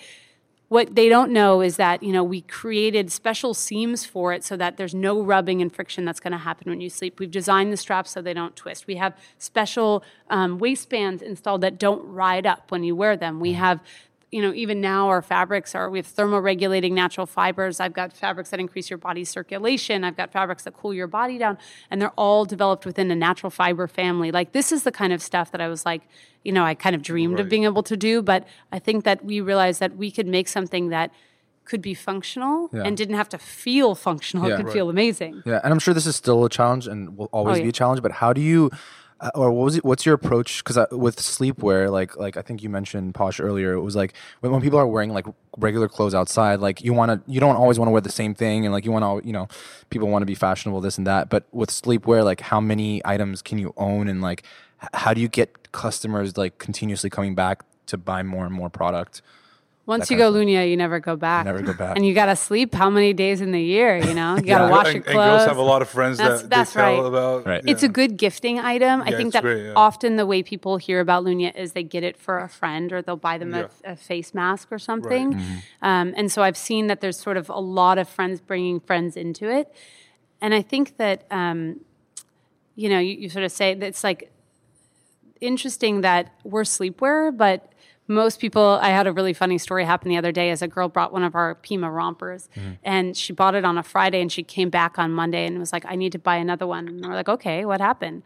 [0.75, 4.57] What they don't know is that you know we created special seams for it so
[4.57, 7.20] that there's no rubbing and friction that's going to happen when you sleep.
[7.20, 8.89] We've designed the straps so they don't twist.
[8.89, 13.39] We have special um, waistbands installed that don't ride up when you wear them.
[13.39, 13.79] We have
[14.35, 17.78] you know even now our fabrics are we have thermoregulating natural fibers.
[17.85, 19.97] I've got fabrics that increase your body's circulation.
[20.03, 21.57] I've got fabrics that cool your body down.
[21.91, 24.30] And they're all developed within a natural fiber family.
[24.32, 26.03] Like this is the kind of stuff that i was like
[26.47, 28.22] you know i kind of dreamed of being able to do.
[28.22, 28.41] But
[28.72, 31.09] i think that we realized that we could make something that
[31.70, 32.82] could be functional Yeah.
[32.87, 34.43] and didn't have to feel functional.
[34.49, 34.55] Yeah.
[34.55, 34.74] it could Right.
[34.78, 35.43] feel amazing.
[35.47, 37.72] Yeah, and I'm sure this is still a challenge and will always Oh, be a
[37.80, 38.03] challenge.
[38.03, 38.70] But how do you,
[39.25, 39.85] Uh, or what was it?
[39.85, 40.62] What's your approach?
[40.62, 44.12] Because uh, with sleepwear, like like I think you mentioned Posh earlier, it was like
[44.41, 47.57] when, when people are wearing like regular clothes outside, like you want to, you don't
[47.57, 49.49] always want to wear the same thing, and like you want to, you know,
[49.89, 51.31] people want to be fashionable, this and that.
[51.31, 54.43] But with sleepwear, like how many items can you own, and like
[54.93, 59.22] how do you get customers like continuously coming back to buy more and more product?
[59.87, 61.97] Once you go lunya you never go back Never go back.
[61.97, 64.70] and you gotta sleep how many days in the year you know you gotta Yeah.
[64.70, 66.80] wash and, your and clothes girls have a lot of friends That's- that that's they
[66.80, 67.07] tell right.
[67.09, 67.47] about.
[67.47, 67.62] Right.
[67.66, 69.03] It's a good gifting item.
[69.03, 69.72] I think that great, yeah.
[69.76, 73.03] often the way people hear about Lunya is they get it for a friend or
[73.03, 73.66] they'll buy them Yeah.
[73.85, 75.35] a, a face mask or something.
[75.35, 75.57] Mm-hmm.
[75.91, 79.16] Um, and so I've seen that there's sort of a lot of friends bringing friends
[79.16, 79.66] into it.
[80.41, 81.80] And I think that, um,
[82.74, 84.30] you know, you, you sort of say that it's like
[85.41, 87.70] interesting that we're sleepwear, but
[88.07, 90.89] most people, I had a really funny story happen the other day as a girl
[90.89, 92.73] brought one of our Pima rompers mm-hmm.
[92.83, 95.73] and she bought it on a Friday and she came back on Monday and was
[95.73, 96.87] like, I need to buy another one.
[96.87, 98.23] And we're like, okay, what happened?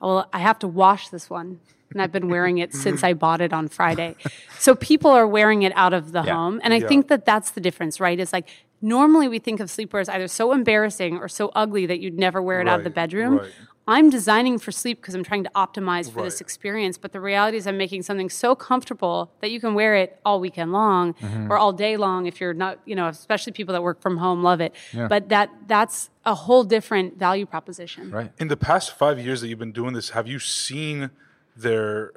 [0.00, 1.60] Well, I have to wash this one.
[1.92, 4.16] And I've been wearing it since I bought it on Friday.
[4.58, 6.34] So people are wearing it out of the Yeah.
[6.34, 6.58] home.
[6.64, 6.88] And I Yeah.
[6.88, 8.18] think that that's the difference, right?
[8.18, 8.48] Is like
[8.80, 12.40] normally we think of sleepwear as either so embarrassing or so ugly that you'd never
[12.42, 13.38] wear it out of the bedroom.
[13.38, 13.50] right.
[13.88, 16.98] I'm designing for sleep because I'm trying to optimize for this experience.
[16.98, 20.38] But the reality is, I'm making something so comfortable that you can wear it all
[20.40, 21.50] weekend long Mm-hmm.
[21.52, 24.42] or all day long if you're not, you know, especially people that work from home
[24.42, 24.72] love it.
[24.94, 28.10] But that that's a whole different value proposition.
[28.10, 28.30] Right.
[28.38, 31.10] In the past five years that you've been doing this, have you seen
[31.56, 32.12] there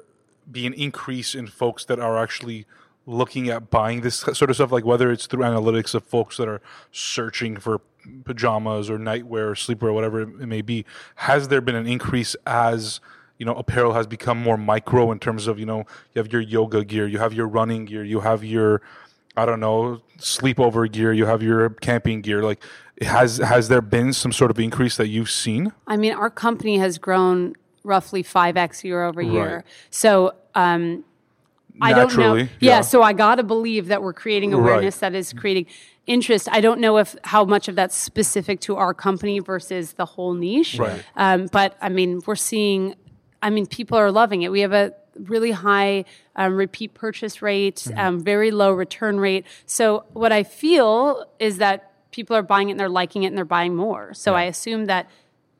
[0.50, 2.66] be an increase in folks that are actually
[3.06, 4.72] looking at buying this sort of stuff?
[4.72, 6.60] Like whether it's through analytics of folks that are
[6.92, 7.80] searching for
[8.24, 10.84] pajamas or nightwear or sleepwear, whatever it may be.
[11.16, 13.00] Has there been an increase as
[13.38, 15.78] you know apparel has become more micro in terms of you know
[16.14, 18.82] you have your yoga gear, you have your running gear, you have your
[19.36, 22.42] I don't know sleepover gear, you have your camping gear.
[22.42, 22.62] Like
[23.02, 25.72] has has there been some sort of increase that you've seen?
[25.86, 27.54] I mean, our company has grown
[27.84, 29.56] roughly 5x year over year.
[29.56, 29.64] Right.
[29.90, 31.04] So, um,
[31.80, 32.34] I don't know.
[32.34, 32.80] Yeah, yeah.
[32.80, 35.66] so I got to believe that we're creating awareness that is creating
[36.06, 36.48] interest.
[36.50, 40.34] I don't know if how much of that's specific to our company versus the whole
[40.34, 40.78] niche.
[40.78, 41.02] Right.
[41.16, 42.94] Um, but I mean, we're seeing,
[43.42, 44.52] I mean, people are loving it.
[44.52, 46.04] We have a really high
[46.36, 47.98] um, repeat purchase rate, Mm-hmm.
[47.98, 49.46] um, very low return rate.
[49.66, 53.36] So what I feel is that people are buying it and they're liking it and
[53.36, 54.14] they're buying more.
[54.14, 55.08] So I assume that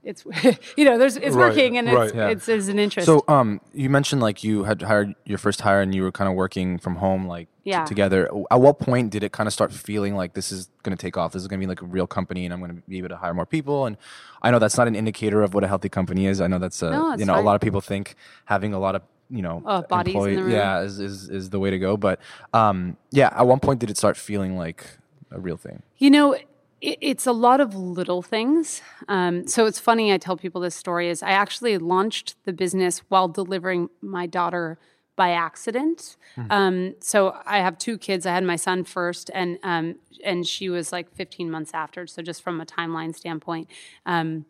[0.07, 0.25] it's,
[0.77, 2.15] you know, there's, it's Right, working and it's, right.
[2.15, 2.29] Yeah.
[2.29, 3.07] it's, it's an interest.
[3.07, 6.29] So, um, you mentioned like you had hired your first hire and you were kind
[6.31, 7.85] of working from home, like t- Yeah.
[7.85, 8.31] together.
[8.51, 11.17] At what point did it kind of start feeling like this is going to take
[11.17, 11.33] off?
[11.33, 13.09] This is going to be like a real company, and I'm going to be able
[13.09, 13.85] to hire more people.
[13.87, 13.97] And
[14.43, 16.41] I know that's not an indicator of what a healthy company is.
[16.41, 18.15] I know that's a, No, you know a lot of people think
[18.47, 20.53] having a lot of you know Oh, bodies in the room.
[20.53, 21.97] yeah is, is is the way to go.
[21.97, 22.21] But
[22.55, 24.87] um, yeah, at one point did it start feeling like
[25.33, 25.83] a real thing?
[25.99, 26.37] You know,
[26.81, 28.83] it, it's a lot of little things.
[29.09, 30.13] Um, so it's funny.
[30.13, 34.79] I tell people this story is I actually launched the business while delivering my daughter
[35.17, 36.17] by accident.
[36.51, 38.27] Um, so I have two kids.
[38.27, 42.07] I had my son first, and um, and she was like 15 months after.
[42.07, 43.69] So just from a timeline standpoint,
[44.05, 44.45] um,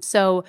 [0.00, 0.44] so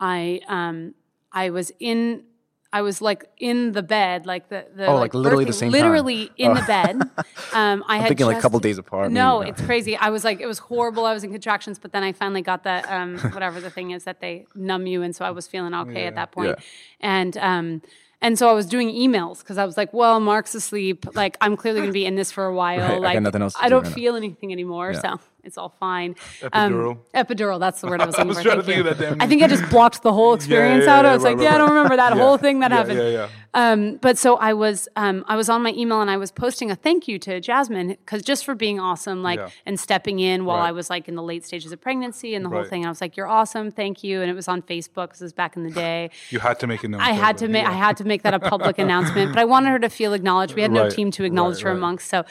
[0.00, 0.94] I um,
[1.32, 2.24] I was in.
[2.72, 5.72] I was like in the bed, like the, the Oh, like literally the birthing- same
[5.72, 5.80] time.
[5.80, 7.00] literally in the bed.
[7.52, 9.50] Um, I had thinking like a couple days apart, No, maybe.
[9.50, 9.96] it's crazy.
[9.96, 11.06] I was like, it was horrible.
[11.06, 14.04] I was in contractions, but then I finally got the um, whatever the thing is
[14.04, 16.48] that they numb you, and so I was feeling okay at that point.
[16.48, 16.64] Yeah.
[17.00, 17.82] And um,
[18.20, 21.06] and so I was doing emails because I was like, well, Marc's asleep.
[21.14, 22.80] Like I'm clearly going to be in this for a while.
[22.80, 23.94] Right, I Like nothing else to I do don't right now.
[23.94, 26.14] feel anything anymore, so it's all fine.
[26.40, 26.90] Epidural.
[26.92, 27.60] Um, epidural.
[27.60, 28.42] That's the word I was I looking was for.
[28.44, 28.90] trying to Thank think you.
[28.90, 29.22] of that damn.
[29.22, 31.04] I think I just blocked the whole experience yeah, out.
[31.06, 32.22] I was right, like, right, yeah, I don't remember that Yeah.
[32.22, 32.98] whole thing that Yeah, happened.
[32.98, 33.28] yeah, yeah.
[33.54, 36.70] Um, but so I was, um, I was on my email and I was posting
[36.70, 39.48] a thank you to Jasmine because just for being awesome, like, Yeah.
[39.64, 40.60] and stepping in while.
[40.60, 42.84] I was like in the late stages of pregnancy and the whole thing.
[42.84, 45.32] I was like, "You're awesome, thank you." And it was on Facebook because it was
[45.32, 46.10] back in the day.
[46.30, 47.00] You had to make known.
[47.00, 49.70] I had to make, I had to make that a public announcement, but I wanted
[49.70, 50.54] her to feel acknowledged.
[50.54, 52.24] We had no team to acknowledge her amongst, so.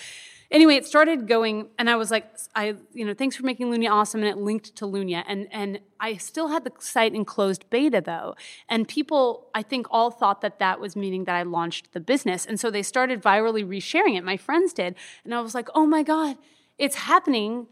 [0.56, 2.26] Anyway, it started going, and I was like,
[2.56, 5.80] I, you know, thanks for making Lunya awesome, and it linked to Lunya, and and
[6.00, 8.36] I still had the site in closed beta though,
[8.70, 12.46] and people, I think, all thought that that was meaning that I launched the business,
[12.46, 14.24] and so they started virally resharing it.
[14.24, 14.96] My friends did,
[15.26, 16.38] and I was like, oh my god,
[16.78, 17.68] it's happening.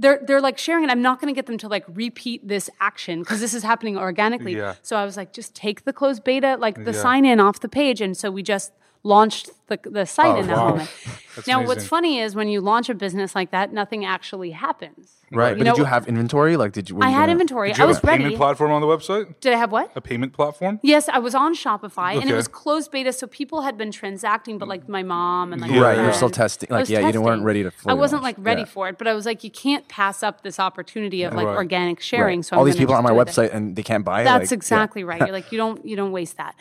[0.00, 0.90] They're they're like sharing it.
[0.90, 3.98] I'm not going to get them to like repeat this action because this is happening
[3.98, 4.54] organically.
[4.62, 4.74] Yeah.
[4.82, 7.02] So I was like, just take the closed beta, like the Yeah.
[7.06, 8.70] sign in off the page, and so we just
[9.02, 10.68] launched the the site Oh, in that wow.
[10.70, 10.90] moment.
[11.36, 15.12] That's now, what's funny is when you launch a business like that, nothing actually happens.
[15.30, 15.50] Right.
[15.50, 16.56] You but know- did you have inventory?
[16.56, 16.98] Like, did you?
[17.00, 17.68] I you had gonna- inventory.
[17.68, 18.36] Did I you have was a payment ready.
[18.36, 19.38] platform on the website?
[19.40, 19.92] Did I have what?
[19.94, 20.80] A payment platform?
[20.82, 24.58] Yes, I was on Shopify, and it was closed beta, so people had been transacting,
[24.58, 27.06] but like my mom and like Yeah, Right, you're still testing- like, was yeah, you
[27.06, 28.36] didn't- weren't ready to I wasn't launch.
[28.38, 28.66] like ready Yeah.
[28.74, 31.56] for it, but I was like, you can't pass up this opportunity of like Right.
[31.56, 32.38] organic sharing.
[32.40, 32.44] Right.
[32.46, 33.28] So all I'm these people are on my do it.
[33.28, 34.24] website and they can't buy it.
[34.24, 34.54] That's like, yeah.
[34.56, 35.20] exactly right.
[35.26, 36.54] You're like, you don't you don't waste that.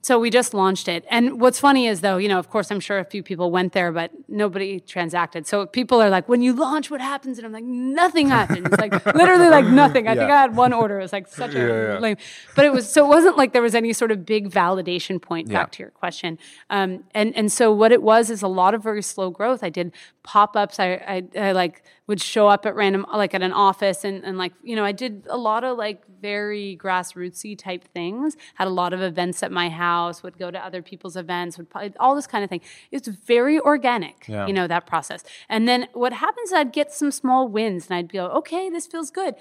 [0.00, 1.04] So we just launched it.
[1.10, 3.72] And what's funny is though, you know, of course I'm sure a few people went
[3.72, 5.46] there, but nobody transacted.
[5.46, 7.36] So people are like, when you launch, what happens?
[7.36, 8.70] And I'm like, nothing happens.
[8.78, 10.06] Like literally like nothing.
[10.06, 11.00] I think I had one order.
[11.00, 11.98] It was like such a Yeah, yeah.
[11.98, 12.16] lame.
[12.54, 15.48] But it was so it wasn't like there was any sort of big validation point
[15.48, 15.58] Yeah.
[15.58, 16.38] back to your question.
[16.70, 19.64] Um, and and so what it was is a lot of very slow growth.
[19.64, 19.92] I did
[20.22, 20.78] pop ups.
[20.78, 20.92] I,
[21.34, 24.52] I I like would show up at random like at an office and and like
[24.62, 28.36] you know I did a lot of like very grassrootsy type things.
[28.54, 30.24] Had a lot of events at my house.
[30.24, 31.56] Would go to other people's events.
[31.58, 32.62] Would probably, all this kind of thing.
[32.90, 34.26] It's very organic.
[34.26, 34.46] Yeah.
[34.48, 35.22] You know that process.
[35.48, 36.48] And then what happens?
[36.48, 39.34] is I'd get some small wins and I'd be like, okay, this feels good.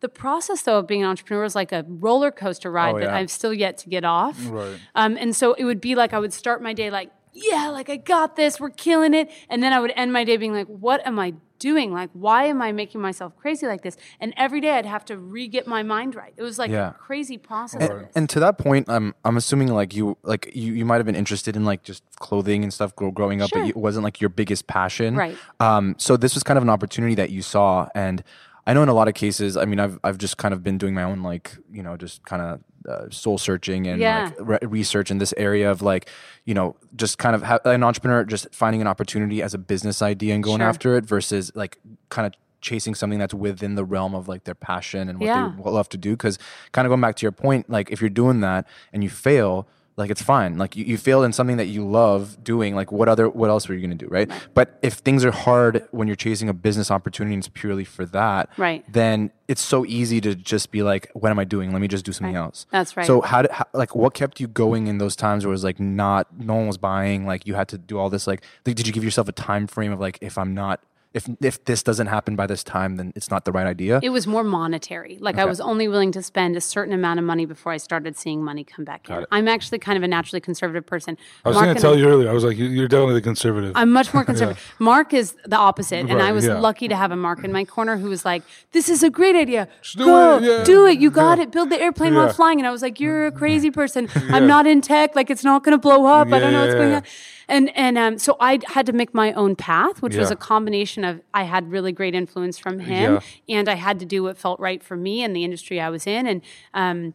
[0.00, 3.10] The process, though, of being an entrepreneur is like a roller coaster ride Oh, that.
[3.10, 4.38] I've still yet to get off.
[4.48, 4.78] Right.
[4.94, 7.88] Um, and so it would be like I would start my day like yeah, like
[7.90, 9.30] I got this, we're killing it.
[9.48, 11.92] And then I would end my day being like, what am I doing?
[11.92, 13.96] Like, why am I making myself crazy like this?
[14.20, 16.34] And every day I'd have to re get my mind right.
[16.36, 16.90] It was like Yeah.
[16.90, 17.88] a crazy process.
[17.88, 21.06] And, and to that point, I'm I'm assuming like you like you, you might have
[21.06, 23.60] been interested in like just clothing and stuff growing up, Sure.
[23.62, 25.14] but it wasn't like your biggest passion.
[25.16, 25.36] Right.
[25.60, 25.94] Um.
[25.98, 28.24] So this was kind of an opportunity that you saw, and
[28.66, 30.78] I know in a lot of cases, I mean, I've I've just kind of been
[30.78, 34.30] doing my own like you know just kind of uh, soul searching and Yeah.
[34.38, 36.08] like re- research in this area of like
[36.44, 40.02] you know just kind of ha- an entrepreneur just finding an opportunity as a business
[40.02, 40.68] idea and going Sure.
[40.68, 41.78] after it versus like
[42.08, 45.52] kind of chasing something that's within the realm of like their passion and what Yeah.
[45.56, 46.38] they love to do because
[46.72, 49.66] kind of going back to your point like if you're doing that and you fail
[49.96, 53.08] like it's fine like you, you failed in something that you love doing like what
[53.08, 54.30] other what else were you going to do right?
[54.54, 58.06] but if things are hard when you're chasing a business opportunity and it's purely for
[58.06, 58.84] that Right.
[58.90, 62.04] then it's so easy to just be like what am i doing let me just
[62.04, 62.40] do something Right.
[62.40, 63.06] else That's right.
[63.06, 65.64] so how, did, how like what kept you going in those times where it was
[65.64, 68.76] like not no one was buying like you had to do all this like, like
[68.76, 70.80] did you give yourself a time frame of like if i'm not
[71.14, 74.10] if if this doesn't happen by this time then it's not the right idea It
[74.10, 75.18] was more monetary.
[75.20, 78.16] Like I was only willing to spend a certain amount of money before I started
[78.16, 79.26] seeing money come back in.
[79.30, 81.16] I'm actually kind of a naturally conservative person.
[81.44, 82.28] I was Marc going to tell you earlier.
[82.30, 83.72] I was like, you- you're definitely the conservative.
[83.74, 84.62] I'm much more conservative.
[84.78, 86.58] Marc is the opposite, and I was yeah.
[86.58, 88.42] lucky to have a Marc in my corner who was like,
[88.72, 89.68] "This is a great idea.
[89.96, 90.64] do Go, it, yeah.
[90.64, 90.98] do it.
[90.98, 91.50] You got it.
[91.52, 94.08] Build the airplane while flying." And I was like, "You're a crazy person.
[94.30, 95.14] I'm not in tech.
[95.14, 96.28] Like it's not going to blow up.
[96.32, 97.02] I don't know what's Yeah, going on."
[97.48, 101.04] And and um, so I had to make my own path, which was a combination
[101.04, 103.58] of I had really great influence from him, Yeah.
[103.58, 106.06] and I had to do what felt right for me and the industry I was
[106.06, 106.42] in, and
[106.74, 107.14] um,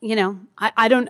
[0.00, 1.08] you know, I, I don't.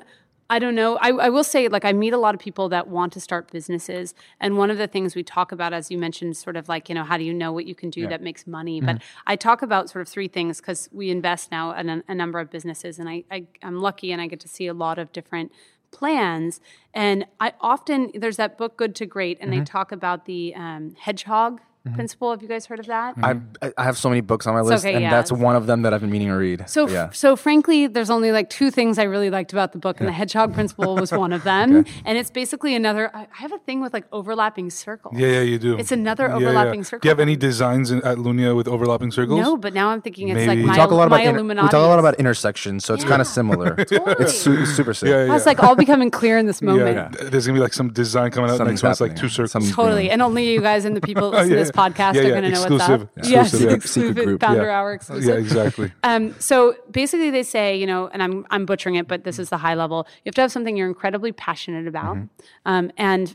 [0.50, 0.96] I don't know.
[0.96, 3.52] I, I will say, like, I meet a lot of people that want to start
[3.52, 4.14] businesses.
[4.40, 6.94] And one of the things we talk about, as you mentioned, sort of like, you
[6.94, 8.80] know, how do you know what you can do that makes money?
[8.80, 12.14] But I talk about sort of three things because we invest now in a, a
[12.14, 12.98] number of businesses.
[12.98, 15.52] And I, I, I'm lucky and I get to see a lot of different
[15.90, 16.60] plans.
[16.94, 20.94] And I often, there's that book, Good to Great, and they talk about the um,
[20.98, 21.96] hedgehog Mm-hmm.
[21.96, 22.30] principle.
[22.30, 23.14] Have you guys heard of that?
[23.22, 23.40] I,
[23.76, 25.10] I have so many books on my list, okay, and yeah.
[25.10, 26.68] that's one of them that I've been meaning to read.
[26.68, 27.04] So, yeah.
[27.04, 30.08] f- so frankly, there's only like two things I really liked about the book, and
[30.08, 31.84] the hedgehog principle was one of them.
[32.04, 33.10] And it's basically another.
[33.14, 35.14] I I have a thing with like overlapping circles.
[35.16, 35.76] yeah, yeah, you do.
[35.76, 36.84] It's another overlapping yeah.
[36.84, 37.00] circle.
[37.00, 39.40] Do you have any designs in, at Lunya with overlapping circles?
[39.40, 40.48] No, but now I'm thinking it's Maybe.
[40.48, 41.66] like We my, talk a lot about my inter- Illuminati.
[41.66, 43.76] we talk a lot about intersections, so it's kind of similar.
[44.18, 45.08] It's su- super sick.
[45.08, 45.36] Yeah, yeah.
[45.36, 46.66] It's like all becoming clear in this yeah.
[46.66, 47.16] moment.
[47.30, 49.70] There's gonna be like some design coming out Something's next month, like two circles.
[49.70, 51.77] Totally, and only you guys and the people that oh, listen to this yeah.
[51.78, 52.70] Podcast Yeah, are going to know exclusive.
[52.70, 53.16] what's up.
[53.18, 53.70] Exclusive, Yes, yeah.
[53.76, 54.78] exclusive group, founder yeah.
[54.78, 55.28] hour exclusive.
[55.28, 55.92] Yeah, exactly.
[56.02, 59.48] Um, so basically, they say, you know, and I'm I'm butchering it, but this is
[59.50, 60.06] the high level.
[60.24, 62.18] You have to have something you're incredibly passionate about,
[62.64, 63.34] um, and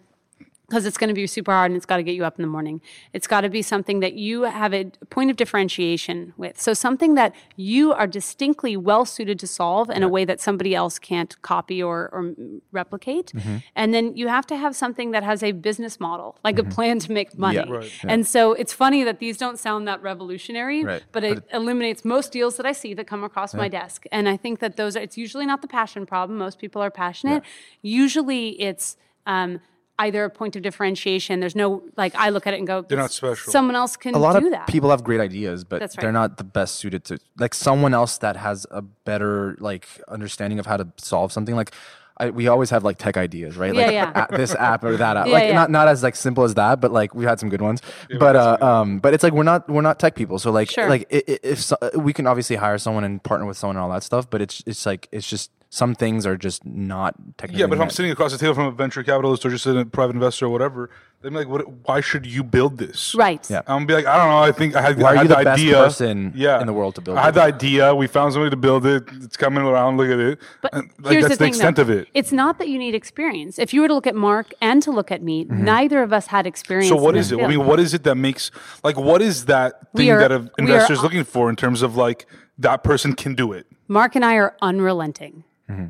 [0.74, 2.41] because it's going to be super hard and it's got to get you up in
[2.41, 2.82] the morning.
[3.13, 6.59] It's got to be something that you have a point of differentiation with.
[6.59, 10.74] So something that you are distinctly well suited to solve in a way that somebody
[10.74, 12.34] else can't copy or, or
[12.71, 13.32] replicate.
[13.76, 16.97] And then you have to have something that has a business model, like a plan
[16.99, 17.57] to make money.
[17.57, 17.69] Yeah.
[17.69, 17.91] Right.
[18.03, 21.03] And so it's funny that these don't sound that revolutionary, Right.
[21.11, 24.05] but it eliminates most deals that I see that come across my desk.
[24.11, 26.39] And I think that those are, it's usually not the passion problem.
[26.39, 27.43] Most people are passionate.
[27.84, 28.97] Usually it's
[29.28, 29.59] um,
[29.99, 31.39] either a point of differentiation.
[31.39, 33.51] There's no, like, I look at it and go, They're not special.
[33.51, 34.67] Someone else can a lot do of that.
[34.67, 35.91] people have great ideas, but right.
[35.99, 40.59] they're not the best suited to like someone else that has a better like understanding
[40.59, 41.55] of how to solve something.
[41.55, 41.71] Like
[42.17, 43.73] I, we always have like tech ideas, right?
[43.73, 44.25] Yeah, like yeah.
[44.29, 45.25] a- this app or that app.
[45.27, 45.53] Yeah, like yeah.
[45.53, 47.81] not not as like simple as that, but like we had some good ones.
[48.19, 50.87] but uh, um, but it's like we're not we're not tech people, so like Sure.
[50.89, 53.83] like i- i- if so, we can obviously hire someone and partner with someone and
[53.83, 57.61] all that stuff, but it's it's like it's just some things are just not technically.
[57.61, 59.84] Yeah, but if I'm sitting across the table from a venture capitalist or just a
[59.86, 61.67] private investor or whatever, they'd be like, "What?
[61.88, 63.43] Why should you build this?" right.
[63.49, 63.61] Yeah.
[63.65, 64.38] I'm gonna be like, I don't know.
[64.43, 65.74] I think I had, Why I are you the, the best idea.
[65.74, 66.61] person yeah.
[66.61, 67.21] in the world to build it.
[67.21, 67.39] I had it?
[67.39, 67.95] the idea.
[67.95, 69.01] We found somebody to build it.
[69.24, 69.97] It's coming around.
[69.97, 70.38] Look at it.
[70.61, 71.82] But And, like, here's that's the thing, extent though.
[71.82, 72.07] of it.
[72.13, 73.57] It's not that you need experience.
[73.57, 76.28] If you were to look at Marc and to look at me, neither of us
[76.28, 76.91] had experience.
[76.91, 76.97] Mm-hmm.
[76.99, 77.43] So what in is this it?
[77.43, 78.51] I mean, what is it that makes
[78.84, 81.82] like what is that thing are- that a we are- investor's looking for in terms
[81.82, 82.28] of like
[82.59, 83.65] that person can do it?
[83.88, 85.43] Marc and I are unrelenting,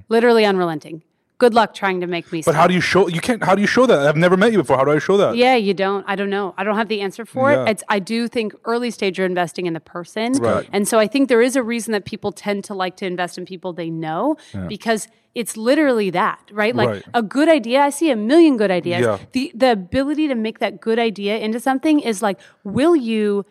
[0.09, 1.03] literally unrelenting.
[1.39, 2.39] Good luck trying to make me.
[2.39, 2.49] Mm-hmm.
[2.49, 3.07] But how do you show?
[3.09, 3.43] You can't.
[3.43, 3.99] How do you show that?
[4.07, 4.77] I've never met you before.
[4.77, 5.35] How do I show that?
[5.35, 6.05] Yeah, you don't.
[6.07, 6.53] I don't know.
[6.57, 7.63] I don't have the answer for Yeah.
[7.65, 7.69] it.
[7.71, 10.33] It's, I do think early stage you're investing in the person.
[10.33, 10.69] Right.
[10.71, 13.37] And so I think there is a reason that people tend to like to invest
[13.37, 14.37] in people they know
[14.69, 16.75] because it's literally that, right?
[16.75, 17.03] Like Right.
[17.13, 19.01] a good idea, I see a million good ideas.
[19.01, 19.17] Yeah.
[19.33, 23.43] The the ability to make that good idea into something is like, will you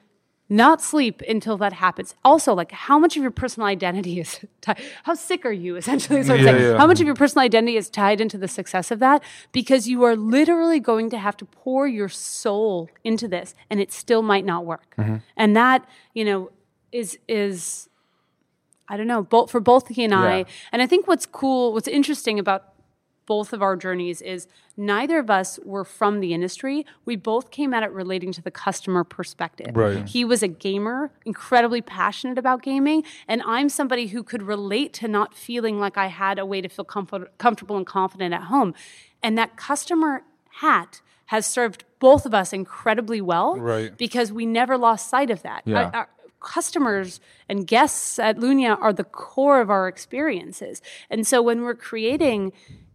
[0.53, 2.15] not sleep until that happens.
[2.25, 4.81] Also, like how much of your personal identity is tied?
[5.05, 5.77] How sick are you?
[5.77, 6.63] Essentially, is what I'm saying.
[6.63, 6.79] yeah.
[6.79, 9.23] How much of your personal identity is tied into the success of that?
[9.51, 13.93] Because you are literally going to have to pour your soul into this, and it
[13.93, 14.95] still might not work.
[14.99, 15.17] Mm-hmm.
[15.37, 16.51] And that, you know,
[16.93, 17.89] is is
[18.89, 20.45] I don't know, both for both he and I.
[20.71, 22.72] And I think what's cool, what's interesting about
[23.27, 26.85] both of our journeys is neither of us were from the industry.
[27.05, 29.77] We both came at it relating to the customer perspective.
[29.77, 30.07] Right.
[30.09, 35.09] He was a gamer, incredibly passionate about gaming, and I'm somebody who could relate to
[35.09, 38.75] not feeling like I had a way to feel comfort- comfortable and confident at home.
[39.23, 40.23] And that customer
[40.61, 43.97] hat has served both of us incredibly well Right.
[43.97, 45.63] because we never lost sight of that.
[45.65, 45.85] Yeah.
[45.85, 46.09] Our- our
[46.41, 50.83] customers and guests at Lunya are the core of our experiences.
[51.09, 52.53] And so when we're creating,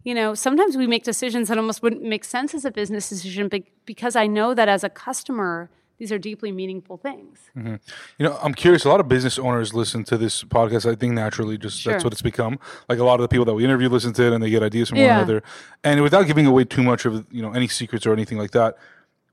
[0.08, 3.48] you know, sometimes we make decisions that almost wouldn't make sense as a business decision
[3.48, 7.50] be- because I know that as a customer, these are deeply meaningful things.
[7.54, 7.74] Mm-hmm.
[8.16, 8.86] You know, I'm curious.
[8.86, 10.90] A lot of business owners listen to this podcast.
[10.90, 12.58] I think naturally, just that's what it's become.
[12.88, 14.62] Like a lot of the people that we interview listen to it, and they get
[14.62, 15.42] ideas from one another.
[15.84, 18.78] And without giving away too much of you know any secrets or anything like that,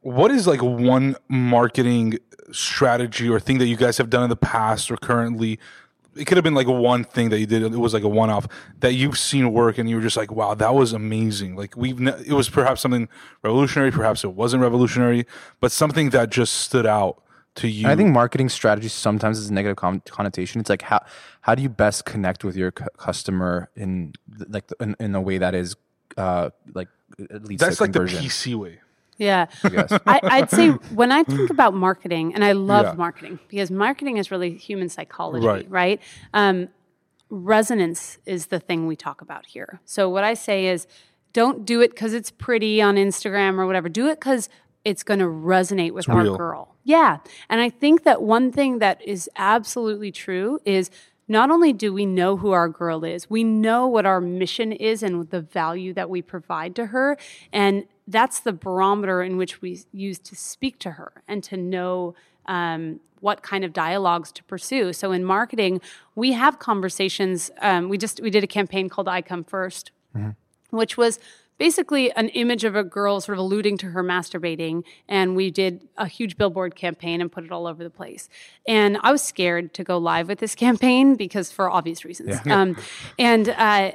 [0.01, 2.19] what is like one marketing
[2.51, 5.57] strategy or thing that you guys have done in the past or currently?
[6.16, 7.61] It could have been like one thing that you did.
[7.61, 8.47] It was like a one-off
[8.80, 11.99] that you've seen work, and you were just like, "Wow, that was amazing!" Like we've,
[11.99, 13.09] ne- it was perhaps something
[13.43, 15.26] revolutionary, perhaps it wasn't revolutionary,
[15.59, 17.22] but something that just stood out
[17.55, 17.84] to you.
[17.86, 20.61] And I think marketing strategy sometimes is a negative con- connotation.
[20.61, 21.03] It's like how
[21.41, 24.13] how do you best connect with your cu- customer in
[24.47, 25.76] like in, in a way that is
[26.18, 26.88] uh like
[27.20, 27.99] at least That's like the.
[27.99, 28.80] PC way.
[29.18, 29.45] Yeah.
[29.63, 32.93] I, I'd say when I think about marketing, and I love Yeah.
[32.93, 35.70] marketing because marketing is really human psychology, Right.
[35.70, 36.01] right?
[36.34, 36.68] Um,
[37.30, 39.80] resonance is the thing we talk about here.
[39.86, 40.88] So what I say is
[41.34, 43.89] don't do it because it's pretty on Instagram or whatever.
[43.89, 44.47] Do it because
[44.86, 46.38] it's going to resonate with our real.
[46.38, 46.76] girl.
[46.84, 47.18] Yeah.
[47.49, 50.91] And I think that one thing that is absolutely true is
[51.28, 55.01] not only do we know who our girl is, we know what our mission is
[55.01, 57.18] and the value that we provide to her.
[57.51, 62.16] And that's the barometer in which we use to speak to her and to know
[62.45, 64.93] um, what kind of dialogues to pursue.
[64.93, 65.82] So in marketing,
[66.14, 67.49] we have conversations.
[67.62, 69.89] Um, we just we did a campaign called "I Come 1st
[70.70, 71.20] which was
[71.58, 74.84] basically an image of a girl sort of alluding to her masturbating.
[75.08, 78.30] And we did a huge billboard campaign and put it all over the place.
[78.68, 82.45] And I was scared to go live with this campaign because for obvious reasons.
[82.45, 82.78] Um,
[83.18, 83.93] and, uh,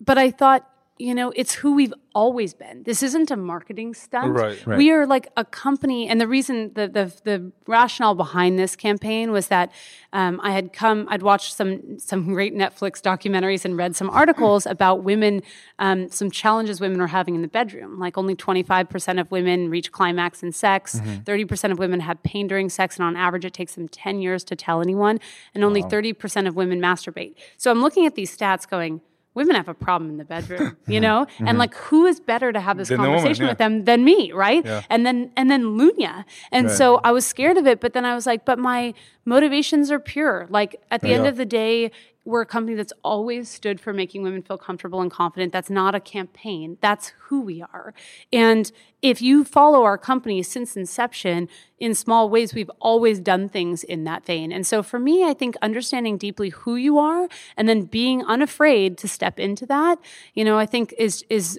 [0.00, 0.68] but I thought,
[0.98, 2.82] you know, it's who we've always been.
[2.82, 4.34] This isn't a marketing stunt.
[4.34, 4.66] Right.
[4.66, 4.78] Right.
[4.78, 9.30] We are like a company, and the reason, the the, the rationale behind this campaign
[9.30, 9.70] was that
[10.12, 14.66] um, I had come, I'd watched some some great Netflix documentaries and read some articles
[14.76, 15.42] about women,
[15.78, 17.98] um, some challenges women are having in the bedroom.
[17.98, 21.00] Like only twenty five percent of women reach climax in sex.
[21.24, 24.20] 30 percent of women have pain during sex, and on average, it takes them ten
[24.20, 25.20] years to tell anyone.
[25.54, 27.34] And only thirty percent of women masturbate.
[27.56, 29.00] So I'm looking at these stats, going
[29.38, 31.24] women have a problem in the bedroom, you know?
[31.24, 31.48] Mm-hmm.
[31.48, 33.52] And like who is better to have this Than the woman, conversation yeah.
[33.52, 34.64] with them than me, right?
[34.90, 36.24] And then and then Lunya.
[36.52, 38.92] And so I was scared of it, but then I was like, but my
[39.28, 40.46] motivations are pure.
[40.48, 41.90] Like at the end of the day,
[42.24, 45.50] we're a company that's always stood for making women feel comfortable and confident.
[45.52, 46.76] That's not a campaign.
[46.82, 47.94] That's who we are.
[48.32, 48.70] And
[49.00, 51.48] if you follow our company since inception,
[51.78, 54.52] in small ways, we've always done things in that vein.
[54.52, 58.98] And so for me, I think understanding deeply who you are and then being unafraid
[58.98, 59.98] to step into that,
[60.34, 61.58] you know, I think is is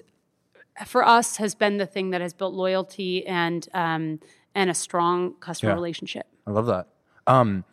[0.86, 4.20] for us has been the thing that has built loyalty and um,
[4.54, 5.76] and a strong customer Yeah.
[5.76, 6.26] relationship.
[6.46, 6.86] I love that.
[7.26, 7.64] Um,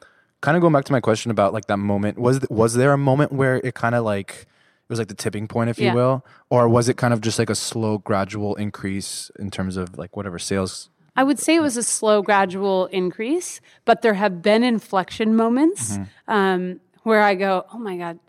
[0.41, 2.17] kind of going back to my question about like that moment.
[2.19, 5.15] Was th- was there a moment where it kind of like it was like the
[5.15, 5.89] tipping point, if Yeah.
[5.91, 9.75] you will, or was it kind of just like a slow, gradual increase in terms
[9.77, 10.89] of like whatever sales?
[11.15, 15.97] I would say it was a slow, gradual increase, but there have been inflection moments
[16.27, 18.19] um, where I go, oh my God,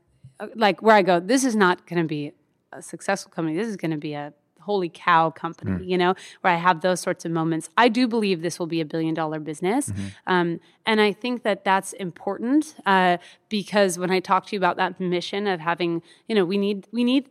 [0.40, 2.32] Uh, like where I go, this is not going to be
[2.72, 3.56] a successful company.
[3.56, 4.32] This is going to be a
[4.68, 6.12] holy cow company, you know,
[6.42, 7.66] where I have those sorts of moments.
[7.84, 9.84] I do believe this will be a billion dollar business.
[10.26, 10.60] Um,
[10.90, 12.62] and I think that that's important
[12.94, 13.16] uh,
[13.48, 15.92] because when I talk to you about that mission of having,
[16.28, 17.24] you know, we need, we need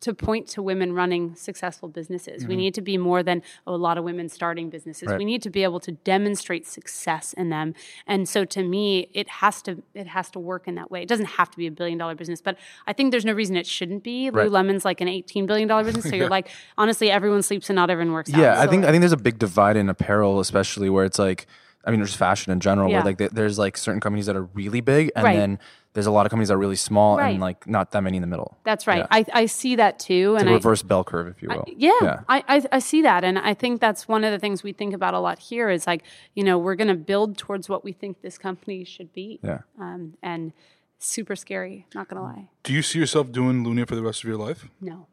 [0.00, 2.46] to point to women running successful businesses.
[2.46, 2.60] We mm-hmm.
[2.60, 5.08] need to be more than oh, a lot of women starting businesses.
[5.08, 5.18] Right.
[5.18, 7.74] We need to be able to demonstrate success in them.
[8.06, 11.02] And so to me, it has to it has to work in that way.
[11.02, 13.56] It doesn't have to be a billion dollar business, but I think there's no reason
[13.56, 14.30] it shouldn't be.
[14.30, 14.48] Right.
[14.48, 16.08] Lululemon's like an 18 billion dollar business.
[16.08, 18.40] So you're like, honestly, everyone sleeps and not everyone works out.
[18.40, 21.18] Yeah, I So- think I think there's a big divide in apparel, especially where it's
[21.18, 21.46] like,
[21.86, 23.02] I mean, there's fashion in general, Yeah.
[23.02, 25.36] where like there's like certain companies that are really big, and Right.
[25.36, 25.58] then
[25.92, 27.30] there's a lot of companies that are really small, Right.
[27.30, 28.56] and like not that many in the middle.
[28.64, 28.98] that's right.
[28.98, 29.06] Yeah.
[29.10, 30.34] I, I see that too.
[30.34, 31.64] It's and a I, reverse bell curve, if you will.
[31.76, 34.72] Yeah, I, I I see that, and I think that's one of the things we
[34.72, 35.68] think about a lot here.
[35.70, 36.02] Is like,
[36.34, 39.38] you know, we're going to build towards what we think this company should be.
[39.42, 39.60] Yeah.
[39.78, 40.52] Um, and
[40.98, 41.86] super scary.
[41.94, 42.48] Not going to lie.
[42.62, 44.66] Do you see yourself doing Lunya for the rest of your life?
[44.80, 45.06] No,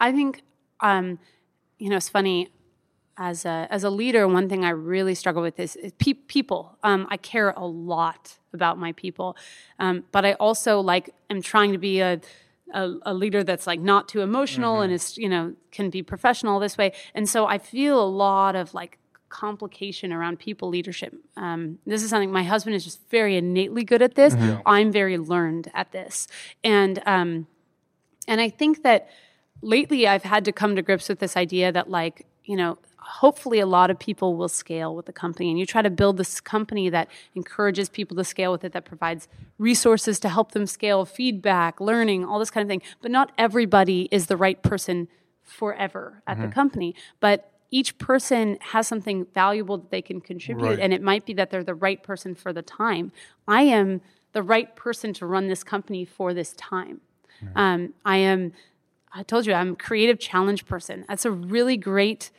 [0.00, 0.42] I think,
[0.80, 1.18] um,
[1.78, 2.48] you know, it's funny.
[3.22, 6.78] As a as a leader, one thing I really struggle with is, is pe- people.
[6.82, 9.36] Um, I care a lot about my people,
[9.78, 12.18] um, but I also like am trying to be a
[12.72, 16.58] a, a leader that's like not too emotional and is you know can be professional
[16.60, 16.92] this way.
[17.14, 18.96] And so I feel a lot of like
[19.28, 21.14] complication around people leadership.
[21.36, 24.34] Um, this is something my husband is just very innately good at this.
[24.64, 26.26] I'm very learned at this,
[26.64, 27.46] and um,
[28.26, 29.08] and I think that
[29.60, 32.78] lately I've had to come to grips with this idea that like you know
[33.10, 36.16] hopefully a lot of people will scale with the company and you try to build
[36.16, 40.66] this company that encourages people to scale with it that provides resources to help them
[40.66, 42.82] scale feedback learning all this kind of thing.
[43.02, 45.08] But not everybody is the right person
[45.42, 46.94] forever at the company.
[47.18, 50.78] But each person has something valuable that they can contribute Right.
[50.80, 53.12] and it might be that they're the right person for the time.
[53.46, 54.00] I am
[54.32, 57.00] the right person to run this company for this time.
[57.54, 58.52] Um, i am
[59.14, 61.04] i told you i'm a creative challenge person.
[61.08, 62.30] That's a really great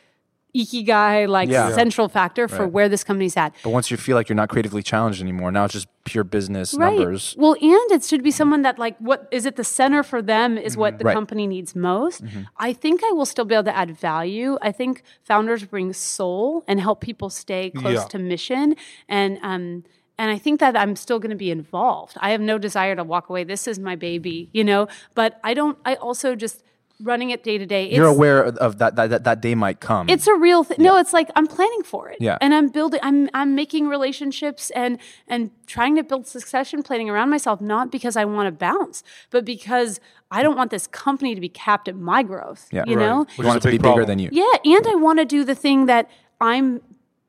[0.55, 1.71] ikigai like Yeah.
[1.71, 4.83] central factor for where this company's at But once you feel like you're not creatively
[4.83, 7.35] challenged anymore, now it's just pure business right numbers.
[7.37, 10.57] well and it should be someone that like what is it the center for them
[10.57, 11.13] is what the Right.
[11.13, 12.23] company needs most
[12.57, 16.63] i think i will still be able to add value i think founders bring soul
[16.67, 18.05] and help people stay close Yeah.
[18.13, 18.75] to mission
[19.07, 19.83] and um
[20.17, 22.15] and I think that I'm still going to be involved.
[22.19, 23.43] I have no desire to walk away.
[23.43, 24.87] This is my baby, you know.
[25.15, 25.79] But I don't.
[25.83, 26.61] I also just
[27.01, 27.89] running it day to day.
[27.93, 30.09] You're aware of that, that that that day might come.
[30.09, 30.77] it's a real thing.
[30.79, 32.17] No, it's like I'm planning for it.
[32.19, 32.37] Yeah.
[32.41, 34.97] And I'm building I'm I'm making relationships and
[35.27, 39.45] and trying to build succession planning around myself, not because I want to bounce, but
[39.45, 39.99] because
[40.29, 42.67] I don't want this company to be capped at my growth.
[42.71, 42.83] Yeah.
[42.87, 43.05] You Right.
[43.05, 43.19] know?
[43.21, 44.29] Which you want it to be big bigger than you.
[44.31, 44.45] Yeah.
[44.63, 46.81] And I want to do the thing that I'm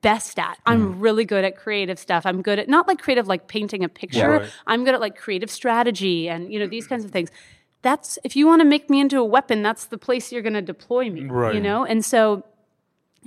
[0.03, 0.59] best at.
[0.67, 0.97] I'm Mm.
[0.99, 2.27] really good at creative stuff.
[2.27, 4.31] I'm good at not like creative like painting a picture.
[4.41, 4.51] Right.
[4.67, 7.31] I'm good at like creative strategy and you know these kinds of things.
[7.83, 10.55] That's if you want to make me into a weapon, that's the place you're going
[10.55, 11.25] to deploy me.
[11.25, 11.55] Right.
[11.55, 11.85] You know?
[11.85, 12.45] And so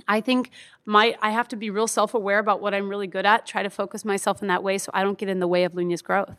[0.08, 0.50] I think
[0.86, 3.70] my I have to be real self-aware about what I'm really good at, try to
[3.70, 6.36] focus myself in that way so I don't get in the way of Lunya's growth.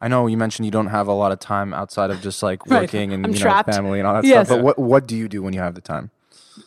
[0.00, 2.66] I know you mentioned you don't have a lot of time outside of just like
[2.70, 2.82] Right.
[2.82, 3.68] working and I'm you know trapped.
[3.72, 4.48] family and all that Yes.
[4.48, 4.56] stuff.
[4.58, 6.10] But what what do you do when you have the time?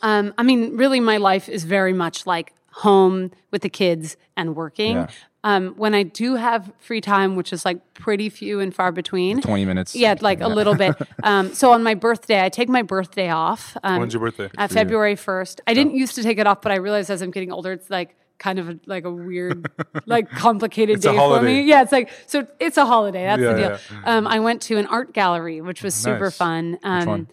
[0.02, 4.54] Um, I mean, really, my life is very much like home with the kids and
[4.54, 4.96] working.
[4.96, 5.06] Yeah.
[5.44, 9.40] Um, when I do have free time, which is like pretty few and far between,
[9.40, 9.94] Twenty minutes.
[9.94, 10.94] yeah, like a little bit.
[11.22, 13.76] Um, so on my birthday, I take my birthday off.
[13.82, 14.50] Um, When's your birthday?
[14.58, 15.60] Uh, February first.
[15.66, 17.88] I didn't used to take it off, but I realized as I'm getting older, it's
[17.90, 19.70] like kind of a, like a weird,
[20.06, 21.62] like complicated It's a day for me.
[21.62, 23.24] Yeah, it's like so it's a holiday.
[23.24, 23.78] That's Yeah, the deal.
[24.04, 26.36] Um, I went to an art gallery, which was super Nice.
[26.36, 26.78] fun.
[26.82, 27.28] Um, one?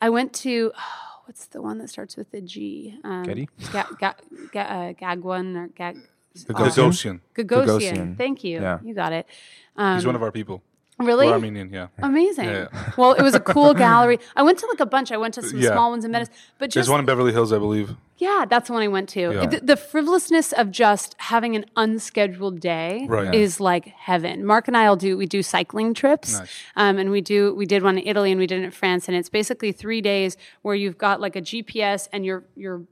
[0.00, 2.98] I went to oh, what's the one that starts with a G?
[3.04, 3.48] Um, Getty?
[3.70, 4.14] Ga, ga,
[4.50, 5.98] ga, uh, Gagwan or Gag.
[6.34, 7.20] Gagosian.
[7.34, 7.66] Gagosian.
[7.66, 8.16] Gagosian.
[8.16, 8.60] Thank you.
[8.60, 8.78] Yeah.
[8.82, 9.26] You got it.
[9.76, 10.62] He's one of our people.
[10.98, 11.26] Really?
[11.26, 11.88] We're Armenian, yeah.
[11.98, 12.46] Amazing.
[12.46, 12.68] Yeah.
[12.96, 14.18] Well, it was a cool gallery.
[14.34, 15.12] I went to like a bunch.
[15.12, 15.70] I went to some Yeah.
[15.72, 16.28] small ones in Venice,
[16.58, 17.94] but There's one in Beverly Hills, I believe.
[18.16, 19.20] yeah, that's the one I went to.
[19.32, 19.46] Yeah.
[19.46, 23.32] The, the frivolousness of just having an unscheduled day Right.
[23.32, 24.44] is like heaven.
[24.44, 26.50] Marc and I'll do we do cycling trips, Nice.
[26.74, 29.06] um, and we do we did one in Italy and we did it in France,
[29.06, 32.82] and it's basically three days where you've got like a GPS and you're you're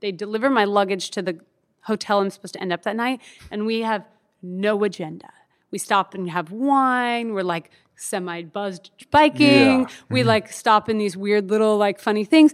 [0.00, 1.38] they deliver my luggage to the
[1.82, 4.04] hotel I'm supposed to end up that night, and we have
[4.42, 5.28] no agenda.
[5.70, 7.32] We stop and have wine.
[7.32, 9.80] We're like semi buzzed biking.
[9.80, 9.86] Yeah.
[10.08, 10.28] We mm-hmm.
[10.28, 12.52] like stop in these weird little like funny things.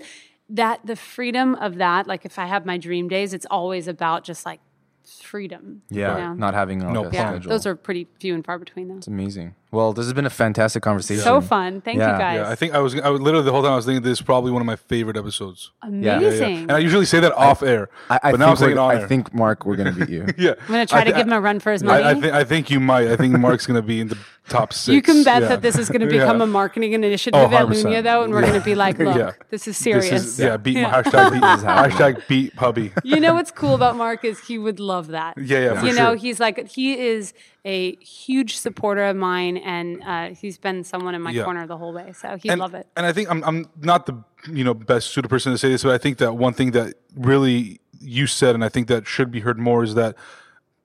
[0.49, 4.23] That the freedom of that, like if I have my dream days, it's always about
[4.23, 4.61] just like
[5.05, 5.83] freedom.
[5.91, 6.35] Yeah, you know?
[6.35, 7.39] not having like, No a yeah.
[7.39, 8.97] Those are pretty few and far between though.
[8.97, 9.55] it's amazing.
[9.73, 11.25] Well, this has been a fantastic conversation.
[11.25, 11.81] So fun.
[11.81, 12.13] Thank Yeah.
[12.13, 12.37] you guys.
[12.39, 14.19] Yeah, I think I was, I was literally the whole time I was thinking this
[14.21, 15.73] is probably one of my favorite episodes.
[15.91, 16.19] Yeah.
[16.19, 16.57] Amazing.
[16.63, 18.81] And I usually say that off air, I, I but now I'm think saying we're-
[18.81, 19.09] it on I air.
[19.09, 20.27] think Marc, we're gonna beat you.
[20.39, 22.03] yeah, I'm gonna try I to give him a run for his money.
[22.05, 23.09] I, I think I think you might.
[23.09, 24.95] I think Marc's gonna be in the top six.
[24.95, 25.49] you can bet Yeah.
[25.49, 26.45] that this is going to become Yeah.
[26.45, 27.83] a marketing initiative Oh, at 100%.
[27.85, 29.33] Lunya, though, and we're going to be like, look, Yeah.
[29.51, 30.13] this is This serious.
[30.13, 32.93] is, yeah, beat hashtag beat hashtag beat puppy.
[33.03, 35.37] you know what's cool about Marc is he would love that.
[35.37, 36.15] Yeah, yeah, for you know, sure.
[36.17, 37.35] he's like he is
[37.67, 41.43] a huge supporter of mine, and uh, he's been someone in my Yeah.
[41.45, 42.13] corner the whole way.
[42.13, 42.87] So he'd and, love it.
[42.97, 45.83] And I think I'm I'm not the you know best suited person to say this,
[45.83, 49.31] but I think that one thing that really you said, and I think that should
[49.31, 50.15] be heard more, is that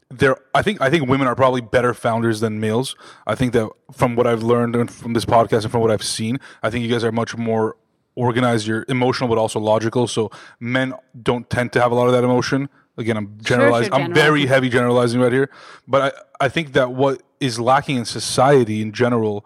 [0.09, 0.35] there.
[0.55, 2.95] I think I think women are probably better founders than males.
[3.27, 6.03] I think that from what I've learned and from this podcast and from what I've
[6.03, 7.77] seen, I think you guys are much more
[8.15, 8.65] organized.
[8.65, 10.07] You're emotional, but also logical.
[10.07, 12.69] So men don't tend to have a lot of that emotion.
[12.97, 13.93] Again, I'm generalizing.
[13.93, 15.49] I'm very heavy generalizing right here,
[15.87, 19.45] but I I think that what is lacking in society in general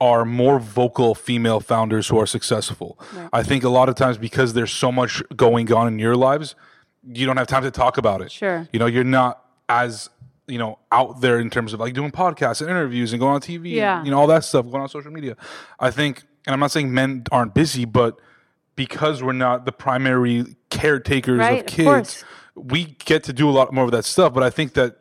[0.00, 2.98] are more vocal female founders who are successful.
[3.32, 6.54] I think a lot of times because there's so much going on in your lives,
[7.06, 8.32] you don't have time to talk about it.
[8.32, 8.66] Sure.
[8.72, 10.08] You know, you're not as,
[10.48, 13.40] you know, out there in terms of like doing podcasts and interviews and going on
[13.42, 13.98] TV Yeah.
[13.98, 15.36] and, you know, all that stuff, going on social media.
[15.78, 18.18] I think, and I'm not saying men aren't busy, but
[18.76, 22.24] because we're not the primary caretakers Right, of of kids, course.
[22.54, 24.34] We get to do a lot more of that stuff.
[24.34, 24.96] But I think that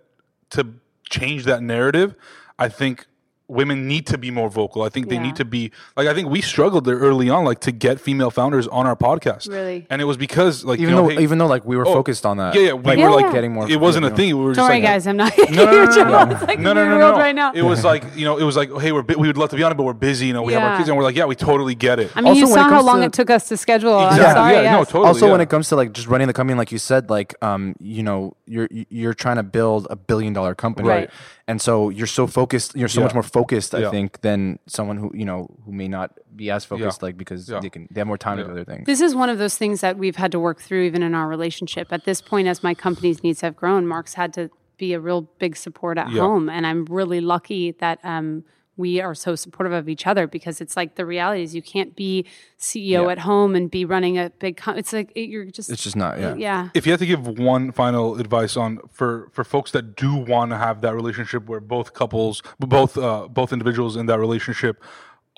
[0.52, 0.76] to
[1.10, 2.16] change that narrative,
[2.58, 3.06] I think
[3.50, 4.84] women need to be more vocal.
[4.84, 5.24] I think they Yeah.
[5.24, 8.30] need to be like I think we struggled there early on, like to get female
[8.32, 9.50] founders on our podcast.
[9.50, 9.86] Really?
[9.90, 11.88] and it was because like Even you know, though hey- even though like we were
[11.88, 12.54] Oh, focused on that.
[12.56, 13.70] yeah, yeah, we like, were, like like- getting more.
[13.70, 14.38] it wasn't a thing.
[14.38, 15.08] We were just like, guys.
[15.08, 15.34] I'm not.
[15.52, 16.46] No, no, no, no, no, no.
[16.46, 17.20] Like no, no, no, world no.
[17.22, 17.52] right now.
[17.54, 19.56] It was like you know, it was like, hey, we're bu- we would love to
[19.56, 20.28] be on it, but we're busy.
[20.28, 22.12] You know, we have our kids, and we're like, yeah, we totally get it.
[22.16, 23.58] I mean, Also, you when saw it how comes long to- it took us to
[23.58, 23.96] schedule.
[23.98, 24.34] I'm Exactly.
[24.36, 24.54] sorry.
[24.64, 25.08] Yeah, no, totally.
[25.08, 27.76] also, when it comes to like just running the company, like you said, like um,
[27.80, 31.10] you know, you're you're trying to build a billion dollar company, Right.
[31.48, 32.76] And so you're so focused.
[32.76, 33.39] You're so much more focused,
[33.74, 33.90] I Yeah.
[33.92, 37.60] think, than someone who you know who may not be as focused, like because Yeah.
[37.60, 38.86] they can they have more time to do other things.
[38.86, 41.28] This is one of those things that we've had to work through even in our
[41.28, 41.92] relationship.
[41.92, 45.22] At this point, as my company's needs have grown, Marc's had to be a real
[45.40, 46.22] big support at Yeah.
[46.22, 46.50] home.
[46.50, 48.44] And I'm really lucky that um,
[48.80, 51.96] we are so supportive of each other because it's like the reality is you can't
[51.98, 52.26] be
[52.58, 53.12] CEO Yeah.
[53.12, 55.70] at home and be running a big com- It's like it, you're just.
[55.70, 56.18] It's just not.
[56.18, 56.36] Yeah.
[56.36, 56.70] yeah.
[56.74, 60.52] if you had to give one final advice on for for folks that do want
[60.52, 64.82] to have that relationship where both couples both uh, both individuals in that relationship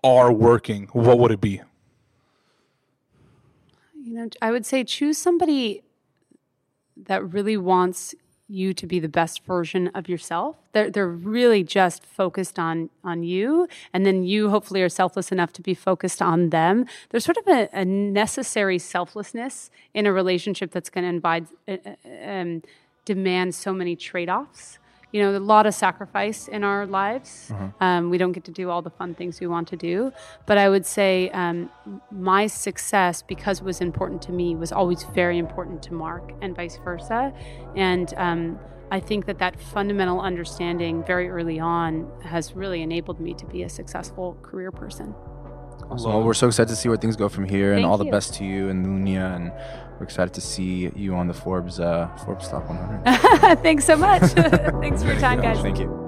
[0.03, 1.61] are working what would it be
[4.03, 5.83] You know, I would say choose somebody
[6.97, 8.13] that really wants
[8.51, 10.57] you to be the best version of yourself.
[10.73, 15.53] They're they're really just focused on on you, and then you hopefully are selfless enough
[15.53, 16.85] to be focused on them.
[17.09, 21.77] There's sort of a, a necessary selflessness in a relationship that's going to invite uh,
[21.85, 22.61] uh, um,
[23.05, 24.79] demand so many trade offs.
[25.11, 27.51] You know, a lot of sacrifice in our lives.
[27.79, 30.11] Um, we don't get to do all the fun things we want to do.
[30.45, 31.69] But I would say um,
[32.11, 36.55] my success, because it was important to me, was always very important to Marc, and
[36.55, 37.33] vice versa.
[37.75, 38.59] And um,
[38.91, 43.63] I think that that fundamental understanding very early on has really enabled me to be
[43.63, 45.15] a successful career person.
[45.89, 46.11] Awesome.
[46.11, 48.05] Well, we're so excited to see where things go from here, and Thank all the
[48.05, 49.51] best to you and Lunya, and
[50.01, 53.61] we're excited to see you on the Forbes uh, Forbes Top 100.
[53.61, 54.23] Thanks so much.
[54.31, 55.61] Thanks for your time, guys.
[55.61, 56.00] Thank you.